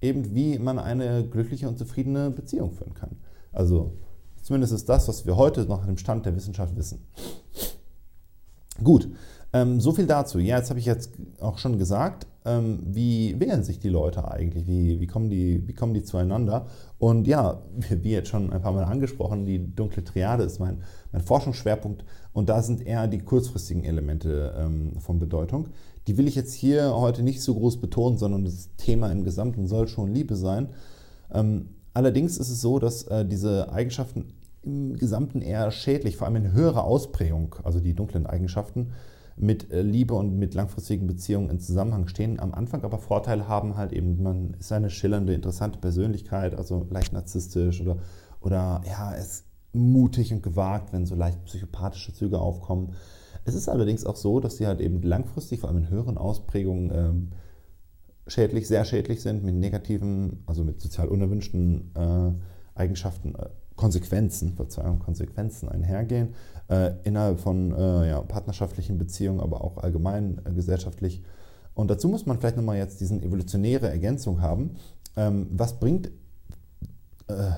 eben 0.00 0.34
wie 0.34 0.58
man 0.58 0.78
eine 0.78 1.26
glückliche 1.26 1.68
und 1.68 1.78
zufriedene 1.78 2.30
Beziehung 2.30 2.72
führen 2.72 2.94
kann. 2.94 3.16
Also 3.52 3.92
zumindest 4.42 4.72
ist 4.72 4.88
das, 4.88 5.08
was 5.08 5.26
wir 5.26 5.36
heute 5.36 5.64
noch 5.64 5.86
im 5.86 5.98
Stand 5.98 6.26
der 6.26 6.36
Wissenschaft 6.36 6.76
wissen. 6.76 7.06
Gut, 8.82 9.08
ähm, 9.52 9.80
so 9.80 9.92
viel 9.92 10.06
dazu. 10.06 10.38
Ja, 10.38 10.58
jetzt 10.58 10.70
habe 10.70 10.80
ich 10.80 10.86
jetzt 10.86 11.12
auch 11.40 11.58
schon 11.58 11.78
gesagt, 11.78 12.26
ähm, 12.44 12.80
wie 12.84 13.38
wehren 13.38 13.62
sich 13.62 13.78
die 13.78 13.88
Leute 13.88 14.30
eigentlich? 14.30 14.66
Wie, 14.66 15.00
wie, 15.00 15.06
kommen 15.06 15.30
die, 15.30 15.66
wie 15.66 15.74
kommen 15.74 15.94
die 15.94 16.02
zueinander? 16.02 16.66
Und 16.98 17.26
ja, 17.26 17.62
wie 17.90 18.10
jetzt 18.10 18.28
schon 18.28 18.52
ein 18.52 18.62
paar 18.62 18.72
Mal 18.72 18.84
angesprochen, 18.84 19.46
die 19.46 19.74
dunkle 19.74 20.04
Triade 20.04 20.42
ist 20.42 20.58
mein, 20.58 20.82
mein 21.12 21.22
Forschungsschwerpunkt 21.22 22.04
und 22.32 22.48
da 22.48 22.62
sind 22.62 22.86
eher 22.86 23.06
die 23.06 23.18
kurzfristigen 23.18 23.84
Elemente 23.84 24.54
ähm, 24.58 24.98
von 24.98 25.18
Bedeutung. 25.18 25.68
Die 26.06 26.18
will 26.18 26.26
ich 26.26 26.34
jetzt 26.34 26.54
hier 26.54 26.96
heute 26.96 27.22
nicht 27.22 27.42
so 27.42 27.54
groß 27.54 27.80
betonen, 27.80 28.18
sondern 28.18 28.44
das 28.44 28.70
Thema 28.76 29.12
im 29.12 29.22
Gesamten 29.22 29.66
soll 29.66 29.86
schon 29.86 30.12
Liebe 30.12 30.34
sein. 30.34 30.68
Ähm, 31.32 31.68
allerdings 31.94 32.38
ist 32.38 32.50
es 32.50 32.60
so, 32.60 32.78
dass 32.78 33.04
äh, 33.04 33.24
diese 33.24 33.72
Eigenschaften 33.72 34.34
im 34.64 34.96
Gesamten 34.96 35.42
eher 35.42 35.70
schädlich, 35.70 36.16
vor 36.16 36.26
allem 36.26 36.36
in 36.36 36.52
höherer 36.52 36.84
Ausprägung, 36.84 37.56
also 37.64 37.80
die 37.80 37.94
dunklen 37.94 38.26
Eigenschaften, 38.26 38.92
mit 39.36 39.70
äh, 39.70 39.82
Liebe 39.82 40.14
und 40.14 40.38
mit 40.38 40.54
langfristigen 40.54 41.06
Beziehungen 41.06 41.50
in 41.50 41.60
Zusammenhang 41.60 42.08
stehen, 42.08 42.40
am 42.40 42.54
Anfang 42.54 42.82
aber 42.84 42.98
Vorteile 42.98 43.48
haben, 43.48 43.76
halt 43.76 43.92
eben, 43.92 44.22
man 44.22 44.54
ist 44.58 44.72
eine 44.72 44.90
schillernde, 44.90 45.34
interessante 45.34 45.78
Persönlichkeit, 45.78 46.54
also 46.54 46.86
leicht 46.90 47.12
narzisstisch 47.12 47.80
oder, 47.80 47.98
oder 48.40 48.82
ja, 48.86 49.12
ist 49.12 49.44
mutig 49.72 50.32
und 50.32 50.42
gewagt, 50.42 50.92
wenn 50.92 51.06
so 51.06 51.14
leicht 51.14 51.44
psychopathische 51.44 52.12
Züge 52.12 52.38
aufkommen. 52.38 52.94
Es 53.44 53.54
ist 53.54 53.68
allerdings 53.68 54.04
auch 54.04 54.16
so, 54.16 54.38
dass 54.40 54.56
sie 54.56 54.66
halt 54.66 54.80
eben 54.80 55.02
langfristig, 55.02 55.60
vor 55.60 55.70
allem 55.70 55.78
in 55.78 55.90
höheren 55.90 56.18
Ausprägungen, 56.18 56.90
ähm, 56.94 57.28
schädlich, 58.26 58.68
sehr 58.68 58.84
schädlich 58.84 59.20
sind, 59.22 59.42
mit 59.42 59.54
negativen, 59.54 60.44
also 60.46 60.62
mit 60.62 60.80
sozial 60.80 61.08
unerwünschten 61.08 61.90
äh, 61.96 62.32
Eigenschaften, 62.78 63.34
äh, 63.34 63.48
Konsequenzen, 63.82 64.52
Verzeihung, 64.52 65.00
Konsequenzen 65.00 65.68
einhergehen, 65.68 66.34
äh, 66.70 66.92
innerhalb 67.02 67.40
von 67.40 67.72
äh, 67.72 68.10
ja, 68.10 68.20
partnerschaftlichen 68.20 68.96
Beziehungen, 68.96 69.40
aber 69.40 69.64
auch 69.64 69.78
allgemein 69.78 70.40
äh, 70.44 70.52
gesellschaftlich. 70.52 71.20
Und 71.74 71.90
dazu 71.90 72.08
muss 72.08 72.24
man 72.24 72.38
vielleicht 72.38 72.56
nochmal 72.56 72.76
jetzt 72.76 73.00
diese 73.00 73.16
evolutionäre 73.16 73.90
Ergänzung 73.90 74.40
haben. 74.40 74.76
Ähm, 75.16 75.48
was 75.50 75.80
bringt, 75.80 76.12
äh, 77.26 77.50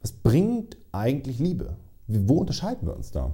was 0.00 0.10
bringt 0.10 0.76
eigentlich 0.90 1.38
Liebe? 1.38 1.76
Wie, 2.08 2.28
wo 2.28 2.38
unterscheiden 2.38 2.88
wir 2.88 2.96
uns 2.96 3.12
da? 3.12 3.32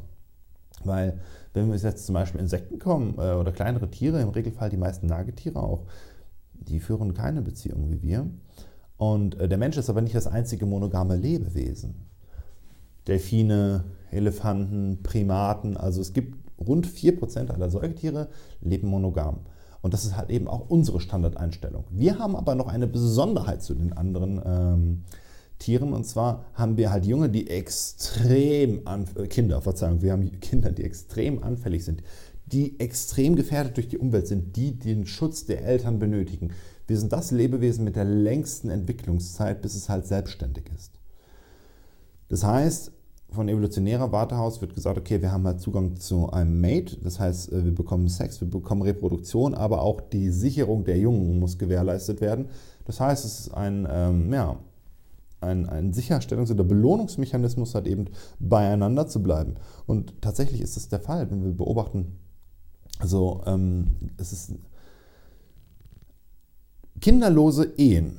Weil, 0.84 1.18
wenn 1.54 1.72
wir 1.72 1.78
jetzt 1.78 2.04
zum 2.04 2.12
Beispiel 2.12 2.42
Insekten 2.42 2.78
kommen 2.78 3.14
äh, 3.16 3.32
oder 3.32 3.52
kleinere 3.52 3.90
Tiere, 3.90 4.20
im 4.20 4.28
Regelfall 4.28 4.68
die 4.68 4.76
meisten 4.76 5.06
Nagetiere 5.06 5.62
auch, 5.62 5.86
die 6.52 6.78
führen 6.78 7.14
keine 7.14 7.40
Beziehung 7.40 7.90
wie 7.90 8.02
wir. 8.02 8.26
Und 8.96 9.38
äh, 9.38 9.48
der 9.48 9.58
Mensch 9.58 9.76
ist 9.76 9.90
aber 9.90 10.00
nicht 10.00 10.14
das 10.14 10.26
einzige 10.26 10.66
monogame 10.66 11.16
Lebewesen. 11.16 12.06
Delfine, 13.06 13.84
Elefanten, 14.10 15.02
Primaten, 15.02 15.76
also 15.76 16.00
es 16.00 16.12
gibt 16.12 16.36
rund 16.58 16.86
4% 16.86 17.50
aller 17.50 17.70
Säugetiere 17.70 18.28
leben 18.60 18.88
monogam. 18.88 19.40
Und 19.82 19.94
das 19.94 20.04
ist 20.04 20.16
halt 20.16 20.30
eben 20.30 20.48
auch 20.48 20.68
unsere 20.68 21.00
Standardeinstellung. 21.00 21.84
Wir 21.90 22.18
haben 22.18 22.34
aber 22.34 22.54
noch 22.54 22.66
eine 22.66 22.86
Besonderheit 22.86 23.62
zu 23.62 23.74
den 23.74 23.92
anderen 23.92 24.40
ähm, 24.44 25.02
Tieren. 25.58 25.92
Und 25.92 26.04
zwar 26.04 26.44
haben 26.54 26.76
wir 26.76 26.90
halt 26.90 27.06
Junge, 27.06 27.28
die 27.28 27.48
extrem, 27.48 28.82
äh, 28.86 29.26
Kinder, 29.28 29.62
Verzeihung, 29.62 30.02
wir 30.02 30.12
haben 30.12 30.40
Kinder, 30.40 30.72
die 30.72 30.84
extrem 30.84 31.42
anfällig 31.42 31.84
sind, 31.84 32.02
die 32.46 32.78
extrem 32.80 33.36
gefährdet 33.36 33.76
durch 33.76 33.88
die 33.88 33.98
Umwelt 33.98 34.26
sind, 34.26 34.56
die 34.56 34.78
den 34.78 35.06
Schutz 35.06 35.46
der 35.46 35.64
Eltern 35.64 35.98
benötigen. 35.98 36.52
Wir 36.86 36.98
sind 36.98 37.12
das 37.12 37.30
Lebewesen 37.30 37.84
mit 37.84 37.96
der 37.96 38.04
längsten 38.04 38.70
Entwicklungszeit, 38.70 39.60
bis 39.62 39.74
es 39.74 39.88
halt 39.88 40.06
selbstständig 40.06 40.70
ist. 40.74 40.92
Das 42.28 42.44
heißt, 42.44 42.92
von 43.30 43.48
evolutionärer 43.48 44.12
Warte 44.12 44.36
aus 44.36 44.60
wird 44.60 44.74
gesagt, 44.74 44.98
okay, 44.98 45.20
wir 45.20 45.32
haben 45.32 45.46
halt 45.46 45.60
Zugang 45.60 45.96
zu 45.96 46.30
einem 46.30 46.60
Mate, 46.60 46.96
das 47.02 47.18
heißt, 47.18 47.52
äh, 47.52 47.64
wir 47.64 47.74
bekommen 47.74 48.08
Sex, 48.08 48.40
wir 48.40 48.48
bekommen 48.48 48.82
Reproduktion, 48.82 49.54
aber 49.54 49.82
auch 49.82 50.00
die 50.00 50.30
Sicherung 50.30 50.84
der 50.84 50.98
Jungen 50.98 51.38
muss 51.38 51.58
gewährleistet 51.58 52.20
werden. 52.20 52.46
Das 52.84 53.00
heißt, 53.00 53.24
es 53.24 53.40
ist 53.40 53.54
ein, 53.54 53.86
ähm, 53.90 54.32
ja, 54.32 54.56
ein, 55.40 55.68
ein 55.68 55.92
Sicherstellungs- 55.92 56.50
oder 56.50 56.64
Belohnungsmechanismus, 56.64 57.74
halt 57.74 57.86
eben 57.86 58.06
beieinander 58.38 59.06
zu 59.06 59.22
bleiben. 59.22 59.54
Und 59.86 60.20
tatsächlich 60.22 60.60
ist 60.60 60.76
das 60.76 60.88
der 60.88 61.00
Fall, 61.00 61.30
wenn 61.30 61.44
wir 61.44 61.52
beobachten, 61.52 62.16
also 62.98 63.42
ähm, 63.46 63.96
es 64.16 64.32
ist 64.32 64.52
kinderlose 67.00 67.72
Ehen 67.76 68.18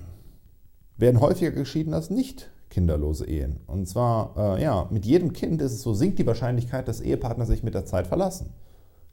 werden 0.98 1.22
häufiger 1.22 1.52
geschieden 1.52 1.94
als 1.94 2.10
nicht 2.10 2.50
kinderlose 2.70 3.26
Ehen. 3.26 3.60
Und 3.68 3.88
zwar, 3.88 4.58
äh, 4.58 4.64
ja, 4.64 4.88
mit 4.92 5.06
jedem 5.06 5.34
Kind 5.34 5.62
ist 5.62 5.72
es 5.72 5.82
so, 5.82 5.94
sinkt 5.94 6.20
die 6.20 6.28
Wahrscheinlichkeit, 6.28 6.88
dass 6.88 7.02
Ehepartner 7.02 7.46
sich 7.46 7.64
mit 7.64 7.74
der 7.74 7.86
Zeit 7.86 8.08
verlassen. 8.08 8.54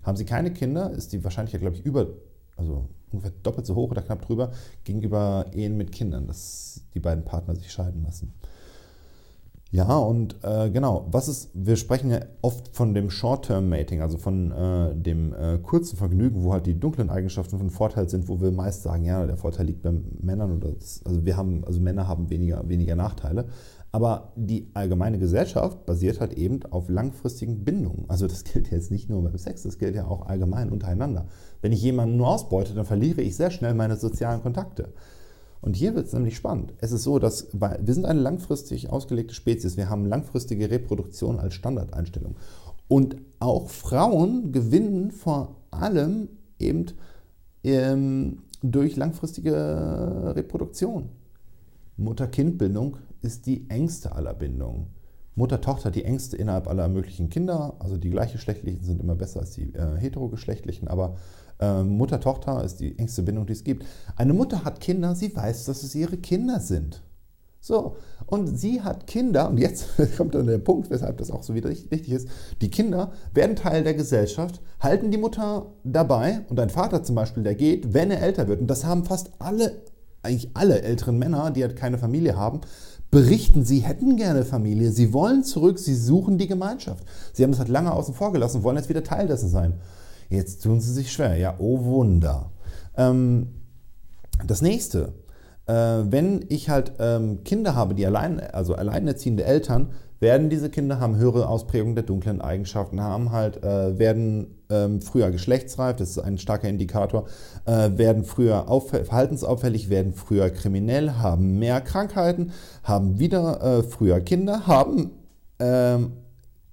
Haben 0.02 0.16
sie 0.16 0.24
keine 0.24 0.52
Kinder, 0.52 0.90
ist 0.90 1.12
die 1.12 1.22
Wahrscheinlichkeit, 1.24 1.60
glaube 1.60 1.76
ich, 1.76 1.84
über, 1.84 2.08
also 2.56 2.88
ungefähr 3.10 3.32
doppelt 3.42 3.66
so 3.66 3.74
hoch 3.74 3.90
oder 3.90 4.02
knapp 4.02 4.26
drüber, 4.26 4.52
gegenüber 4.84 5.46
Ehen 5.52 5.76
mit 5.76 5.92
Kindern, 5.92 6.26
dass 6.26 6.82
die 6.94 7.00
beiden 7.00 7.24
Partner 7.24 7.54
sich 7.54 7.70
scheiden 7.70 8.02
lassen. 8.02 8.34
Ja, 9.74 9.96
und 9.98 10.36
äh, 10.44 10.70
genau, 10.70 11.08
was 11.10 11.26
ist, 11.26 11.50
wir 11.52 11.74
sprechen 11.74 12.08
ja 12.08 12.20
oft 12.42 12.68
von 12.76 12.94
dem 12.94 13.10
Short-Term-Mating, 13.10 14.02
also 14.02 14.18
von 14.18 14.52
äh, 14.52 14.94
dem 14.94 15.34
äh, 15.34 15.58
kurzen 15.58 15.96
Vergnügen, 15.96 16.44
wo 16.44 16.52
halt 16.52 16.66
die 16.66 16.78
dunklen 16.78 17.10
Eigenschaften 17.10 17.58
von 17.58 17.70
Vorteil 17.70 18.08
sind, 18.08 18.28
wo 18.28 18.40
wir 18.40 18.52
meist 18.52 18.84
sagen, 18.84 19.04
ja, 19.04 19.26
der 19.26 19.36
Vorteil 19.36 19.66
liegt 19.66 19.82
bei 19.82 19.92
Männern 20.20 20.52
oder 20.52 20.70
das, 20.70 21.02
also 21.04 21.24
wir 21.24 21.36
haben, 21.36 21.64
also 21.64 21.80
Männer 21.80 22.06
haben 22.06 22.30
weniger, 22.30 22.68
weniger 22.68 22.94
Nachteile. 22.94 23.46
Aber 23.90 24.32
die 24.36 24.70
allgemeine 24.74 25.18
Gesellschaft 25.18 25.84
basiert 25.86 26.20
halt 26.20 26.34
eben 26.34 26.62
auf 26.70 26.88
langfristigen 26.88 27.64
Bindungen. 27.64 28.04
Also 28.06 28.28
das 28.28 28.44
gilt 28.44 28.70
jetzt 28.70 28.92
nicht 28.92 29.10
nur 29.10 29.24
beim 29.24 29.36
Sex, 29.36 29.64
das 29.64 29.78
gilt 29.78 29.96
ja 29.96 30.06
auch 30.06 30.26
allgemein 30.26 30.70
untereinander. 30.70 31.26
Wenn 31.62 31.72
ich 31.72 31.82
jemanden 31.82 32.16
nur 32.16 32.28
ausbeute, 32.28 32.74
dann 32.74 32.84
verliere 32.84 33.22
ich 33.22 33.34
sehr 33.34 33.50
schnell 33.50 33.74
meine 33.74 33.96
sozialen 33.96 34.40
Kontakte. 34.40 34.90
Und 35.64 35.76
hier 35.76 35.94
wird 35.94 36.08
es 36.08 36.12
nämlich 36.12 36.36
spannend. 36.36 36.74
Es 36.82 36.92
ist 36.92 37.04
so, 37.04 37.18
dass 37.18 37.48
wir 37.54 37.94
sind 37.94 38.04
eine 38.04 38.20
langfristig 38.20 38.90
ausgelegte 38.90 39.32
Spezies. 39.32 39.78
Wir 39.78 39.88
haben 39.88 40.04
langfristige 40.04 40.70
Reproduktion 40.70 41.40
als 41.40 41.54
Standardeinstellung. 41.54 42.36
Und 42.86 43.16
auch 43.38 43.70
Frauen 43.70 44.52
gewinnen 44.52 45.10
vor 45.10 45.56
allem 45.70 46.28
eben 46.58 46.84
ähm, 47.62 48.42
durch 48.62 48.96
langfristige 48.96 50.34
Reproduktion. 50.36 51.08
Mutter-Kind-Bindung 51.96 52.98
ist 53.22 53.46
die 53.46 53.64
engste 53.70 54.14
aller 54.14 54.34
Bindungen. 54.34 54.88
Mutter-Tochter 55.34 55.90
die 55.90 56.04
engste 56.04 56.36
innerhalb 56.36 56.68
aller 56.68 56.88
möglichen 56.88 57.30
Kinder. 57.30 57.74
Also 57.78 57.96
die 57.96 58.10
gleichgeschlechtlichen 58.10 58.84
sind 58.84 59.00
immer 59.00 59.14
besser 59.14 59.40
als 59.40 59.52
die 59.52 59.72
äh, 59.72 59.96
heterogeschlechtlichen, 59.96 60.88
aber 60.88 61.16
Mutter-Tochter 61.60 62.64
ist 62.64 62.80
die 62.80 62.98
engste 62.98 63.22
Bindung, 63.22 63.46
die 63.46 63.52
es 63.52 63.64
gibt. 63.64 63.84
Eine 64.16 64.34
Mutter 64.34 64.64
hat 64.64 64.80
Kinder, 64.80 65.14
sie 65.14 65.34
weiß, 65.34 65.64
dass 65.64 65.82
es 65.82 65.94
ihre 65.94 66.16
Kinder 66.16 66.60
sind. 66.60 67.02
So, 67.60 67.96
und 68.26 68.58
sie 68.58 68.82
hat 68.82 69.06
Kinder, 69.06 69.48
und 69.48 69.58
jetzt 69.58 69.86
kommt 70.18 70.34
dann 70.34 70.46
der 70.46 70.58
Punkt, 70.58 70.90
weshalb 70.90 71.16
das 71.16 71.30
auch 71.30 71.42
so 71.42 71.54
wieder 71.54 71.70
wichtig 71.70 72.10
ist. 72.10 72.28
Die 72.60 72.70
Kinder 72.70 73.12
werden 73.32 73.56
Teil 73.56 73.82
der 73.84 73.94
Gesellschaft, 73.94 74.60
halten 74.80 75.10
die 75.10 75.16
Mutter 75.16 75.72
dabei 75.82 76.40
und 76.50 76.60
ein 76.60 76.68
Vater 76.68 77.02
zum 77.02 77.14
Beispiel, 77.14 77.42
der 77.42 77.54
geht, 77.54 77.94
wenn 77.94 78.10
er 78.10 78.20
älter 78.20 78.48
wird, 78.48 78.60
und 78.60 78.66
das 78.66 78.84
haben 78.84 79.06
fast 79.06 79.30
alle, 79.38 79.80
eigentlich 80.22 80.50
alle 80.52 80.82
älteren 80.82 81.18
Männer, 81.18 81.50
die 81.52 81.62
halt 81.62 81.74
keine 81.74 81.96
Familie 81.96 82.36
haben, 82.36 82.60
berichten, 83.10 83.64
sie 83.64 83.78
hätten 83.78 84.16
gerne 84.16 84.44
Familie, 84.44 84.90
sie 84.90 85.14
wollen 85.14 85.42
zurück, 85.42 85.78
sie 85.78 85.94
suchen 85.94 86.36
die 86.36 86.48
Gemeinschaft. 86.48 87.04
Sie 87.32 87.44
haben 87.44 87.52
das 87.52 87.60
halt 87.60 87.70
lange 87.70 87.92
außen 87.92 88.12
vor 88.12 88.32
gelassen, 88.32 88.62
wollen 88.62 88.76
jetzt 88.76 88.90
wieder 88.90 89.04
Teil 89.04 89.26
dessen 89.26 89.48
sein. 89.48 89.74
Jetzt 90.28 90.62
tun 90.62 90.80
sie 90.80 90.92
sich 90.92 91.12
schwer. 91.12 91.36
Ja, 91.36 91.54
oh 91.58 91.84
Wunder. 91.84 92.50
Ähm, 92.96 93.48
das 94.46 94.62
nächste, 94.62 95.12
äh, 95.66 95.72
wenn 95.72 96.44
ich 96.48 96.68
halt 96.68 96.92
ähm, 96.98 97.44
Kinder 97.44 97.74
habe, 97.74 97.94
die 97.94 98.06
allein, 98.06 98.40
also 98.40 98.74
alleinerziehende 98.74 99.44
Eltern, 99.44 99.90
werden 100.20 100.48
diese 100.48 100.70
Kinder 100.70 101.00
haben 101.00 101.16
höhere 101.16 101.48
Ausprägung 101.48 101.94
der 101.94 102.04
dunklen 102.04 102.40
Eigenschaften, 102.40 103.00
haben 103.00 103.30
halt, 103.30 103.62
äh, 103.62 103.98
werden 103.98 104.58
ähm, 104.70 105.02
früher 105.02 105.30
geschlechtsreif, 105.30 105.96
das 105.96 106.10
ist 106.10 106.18
ein 106.18 106.38
starker 106.38 106.68
Indikator, 106.68 107.26
äh, 107.66 107.90
werden 107.98 108.24
früher 108.24 108.64
verhaltensauffällig, 108.88 109.90
werden 109.90 110.14
früher 110.14 110.48
kriminell, 110.50 111.12
haben 111.12 111.58
mehr 111.58 111.80
Krankheiten, 111.80 112.52
haben 112.82 113.18
wieder 113.18 113.60
äh, 113.62 113.82
früher 113.82 114.20
Kinder, 114.20 114.66
haben 114.66 115.10
ähm, 115.58 116.12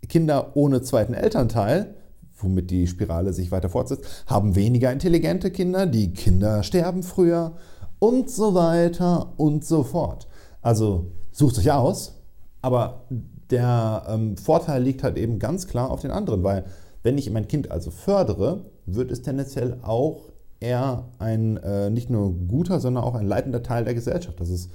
Kinder 0.08 0.56
ohne 0.56 0.82
zweiten 0.82 1.14
Elternteil, 1.14 1.96
womit 2.44 2.72
die 2.72 2.88
Spirale 2.88 3.34
sich 3.34 3.52
weiter 3.52 3.70
fortsetzt, 3.70 4.06
haben 4.28 4.56
weniger 4.56 4.92
intelligente 4.92 5.52
Kinder, 5.52 5.86
die 5.86 6.14
Kinder 6.14 6.64
sterben 6.64 7.04
früher 7.04 7.54
und 8.00 8.30
so 8.30 8.54
weiter 8.54 9.34
und 9.38 9.66
so 9.66 9.84
fort. 9.84 10.28
Also 10.62 11.12
sucht 11.32 11.58
euch 11.60 11.72
aus, 11.72 12.22
aber 12.62 13.06
der 13.50 14.04
ähm, 14.08 14.38
Vorteil 14.38 14.82
liegt 14.84 15.04
halt 15.04 15.18
eben 15.18 15.40
ganz 15.40 15.68
klar 15.68 15.92
auf 15.92 16.02
den 16.02 16.12
anderen, 16.12 16.44
weil 16.44 16.66
wenn 17.04 17.18
ich 17.18 17.30
mein 17.32 17.48
Kind 17.48 17.72
also 17.72 17.92
fördere, 17.92 18.66
wird 18.86 19.12
es 19.12 19.22
tendenziell 19.22 19.78
auch 19.82 20.30
eher 20.60 21.06
ein 21.20 21.58
äh, 21.58 21.90
nicht 21.90 22.10
nur 22.10 22.34
guter, 22.34 22.80
sondern 22.80 23.04
auch 23.04 23.16
ein 23.16 23.28
leitender 23.28 23.64
Teil 23.64 23.84
der 23.84 23.94
Gesellschaft. 23.94 24.40
Das 24.40 24.50
ist, 24.50 24.72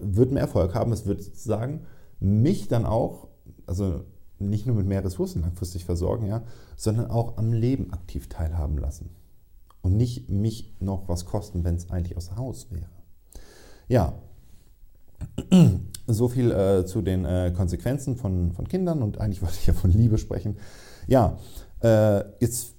wird 0.00 0.32
mehr 0.32 0.42
Erfolg 0.42 0.74
haben, 0.74 0.92
es 0.92 1.06
wird 1.06 1.22
sozusagen 1.22 1.80
mich 2.20 2.68
dann 2.68 2.86
auch, 2.86 3.28
also 3.66 4.04
nicht 4.38 4.66
nur 4.66 4.76
mit 4.76 4.86
mehr 4.86 5.04
Ressourcen 5.04 5.42
langfristig 5.42 5.84
versorgen, 5.84 6.26
ja, 6.26 6.42
sondern 6.76 7.10
auch 7.10 7.36
am 7.36 7.52
Leben 7.52 7.92
aktiv 7.92 8.28
teilhaben 8.28 8.78
lassen. 8.78 9.10
Und 9.82 9.96
nicht 9.96 10.30
mich 10.30 10.74
noch 10.80 11.08
was 11.08 11.26
kosten, 11.26 11.64
wenn 11.64 11.74
es 11.74 11.90
eigentlich 11.90 12.16
außer 12.16 12.36
Haus 12.36 12.68
wäre. 12.70 12.88
Ja, 13.86 14.14
so 16.06 16.28
viel 16.28 16.50
äh, 16.50 16.84
zu 16.86 17.02
den 17.02 17.24
äh, 17.24 17.52
Konsequenzen 17.54 18.16
von, 18.16 18.52
von 18.52 18.68
Kindern 18.68 19.02
und 19.02 19.20
eigentlich 19.20 19.42
wollte 19.42 19.56
ich 19.60 19.66
ja 19.66 19.74
von 19.74 19.90
Liebe 19.90 20.18
sprechen. 20.18 20.56
Ja, 21.06 21.38
äh, 21.82 22.24
jetzt, 22.40 22.74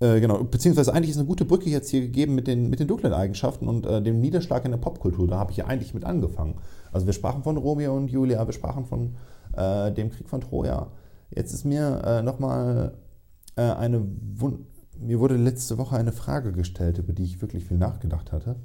äh, 0.00 0.20
genau, 0.20 0.42
beziehungsweise 0.44 0.92
eigentlich 0.92 1.10
ist 1.10 1.18
eine 1.18 1.26
gute 1.26 1.44
Brücke 1.44 1.70
jetzt 1.70 1.90
hier 1.90 2.00
gegeben 2.00 2.34
mit 2.34 2.46
den, 2.46 2.70
mit 2.70 2.80
den 2.80 2.88
dunklen 2.88 3.12
Eigenschaften 3.12 3.68
und 3.68 3.86
äh, 3.86 4.02
dem 4.02 4.20
Niederschlag 4.20 4.64
in 4.64 4.72
der 4.72 4.78
Popkultur. 4.78 5.28
Da 5.28 5.38
habe 5.38 5.52
ich 5.52 5.58
ja 5.58 5.66
eigentlich 5.66 5.94
mit 5.94 6.04
angefangen. 6.04 6.56
Also 6.92 7.06
wir 7.06 7.12
sprachen 7.12 7.42
von 7.42 7.56
Romeo 7.56 7.96
und 7.96 8.10
Julia, 8.10 8.46
wir 8.46 8.52
sprachen 8.52 8.84
von 8.84 9.16
äh, 9.56 9.92
dem 9.92 10.10
Krieg 10.10 10.28
von 10.28 10.40
Troja. 10.40 10.92
Jetzt 11.30 11.52
ist 11.52 11.64
mir 11.64 12.02
äh, 12.04 12.22
nochmal 12.22 12.96
äh, 13.56 13.62
eine, 13.62 14.06
mir 14.98 15.18
wurde 15.18 15.36
letzte 15.36 15.78
Woche 15.78 15.96
eine 15.96 16.12
Frage 16.12 16.52
gestellt, 16.52 16.98
über 16.98 17.12
die 17.12 17.24
ich 17.24 17.40
wirklich 17.40 17.64
viel 17.64 17.78
nachgedacht 17.78 18.32
hatte. 18.32 18.56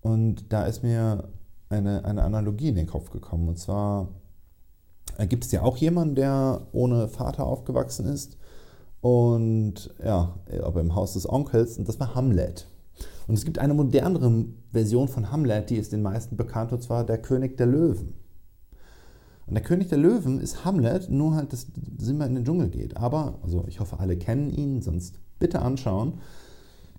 Und 0.00 0.52
da 0.52 0.64
ist 0.66 0.82
mir 0.82 1.28
eine, 1.68 2.04
eine 2.04 2.22
Analogie 2.22 2.68
in 2.68 2.76
den 2.76 2.86
Kopf 2.86 3.10
gekommen. 3.10 3.48
Und 3.48 3.58
zwar 3.58 4.08
äh, 5.18 5.26
gibt 5.26 5.44
es 5.44 5.52
ja 5.52 5.62
auch 5.62 5.76
jemanden, 5.76 6.14
der 6.14 6.66
ohne 6.72 7.08
Vater 7.08 7.46
aufgewachsen 7.46 8.06
ist. 8.06 8.36
Und 9.00 9.94
ja, 10.04 10.38
aber 10.62 10.80
im 10.80 10.94
Haus 10.94 11.14
des 11.14 11.28
Onkels. 11.28 11.78
Und 11.78 11.88
das 11.88 11.98
war 11.98 12.14
Hamlet. 12.14 12.68
Und 13.26 13.34
es 13.34 13.44
gibt 13.44 13.58
eine 13.58 13.74
modernere 13.74 14.46
Version 14.70 15.08
von 15.08 15.30
Hamlet, 15.30 15.70
die 15.70 15.76
ist 15.76 15.92
den 15.92 16.02
meisten 16.02 16.36
bekannt, 16.36 16.72
und 16.72 16.82
zwar 16.82 17.04
der 17.04 17.18
König 17.18 17.56
der 17.56 17.66
Löwen. 17.66 18.14
Und 19.46 19.54
der 19.54 19.62
König 19.62 19.88
der 19.88 19.98
Löwen 19.98 20.40
ist 20.40 20.64
Hamlet, 20.64 21.10
nur 21.10 21.34
halt, 21.34 21.52
dass 21.52 21.66
Simba 21.98 22.26
in 22.26 22.34
den 22.34 22.44
Dschungel 22.44 22.68
geht. 22.68 22.96
Aber, 22.96 23.38
also 23.42 23.64
ich 23.66 23.80
hoffe, 23.80 23.98
alle 23.98 24.16
kennen 24.16 24.50
ihn, 24.50 24.82
sonst 24.82 25.18
bitte 25.38 25.60
anschauen. 25.60 26.20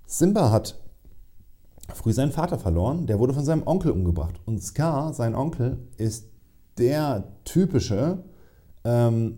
Simba 0.05 0.51
hat 0.51 0.79
früh 1.93 2.13
seinen 2.13 2.31
Vater 2.31 2.59
verloren, 2.59 3.07
der 3.07 3.19
wurde 3.19 3.33
von 3.33 3.45
seinem 3.45 3.65
Onkel 3.65 3.91
umgebracht. 3.91 4.39
Und 4.45 4.61
Scar, 4.61 5.13
sein 5.13 5.35
Onkel, 5.35 5.77
ist 5.97 6.27
der 6.77 7.23
typische 7.45 8.23
ähm, 8.83 9.37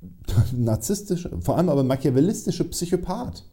narzisstische, 0.52 1.30
vor 1.40 1.56
allem 1.56 1.68
aber 1.68 1.84
machiavellistische 1.84 2.64
Psychopath. 2.64 3.44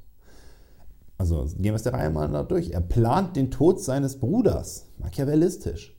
Also 1.18 1.46
gehen 1.46 1.64
wir 1.64 1.76
es 1.76 1.84
der 1.84 1.94
Reihe 1.94 2.10
mal 2.10 2.44
durch. 2.44 2.72
Er 2.72 2.82
plant 2.82 3.36
den 3.36 3.50
Tod 3.50 3.82
seines 3.82 4.20
Bruders, 4.20 4.88
machiavellistisch. 4.98 5.95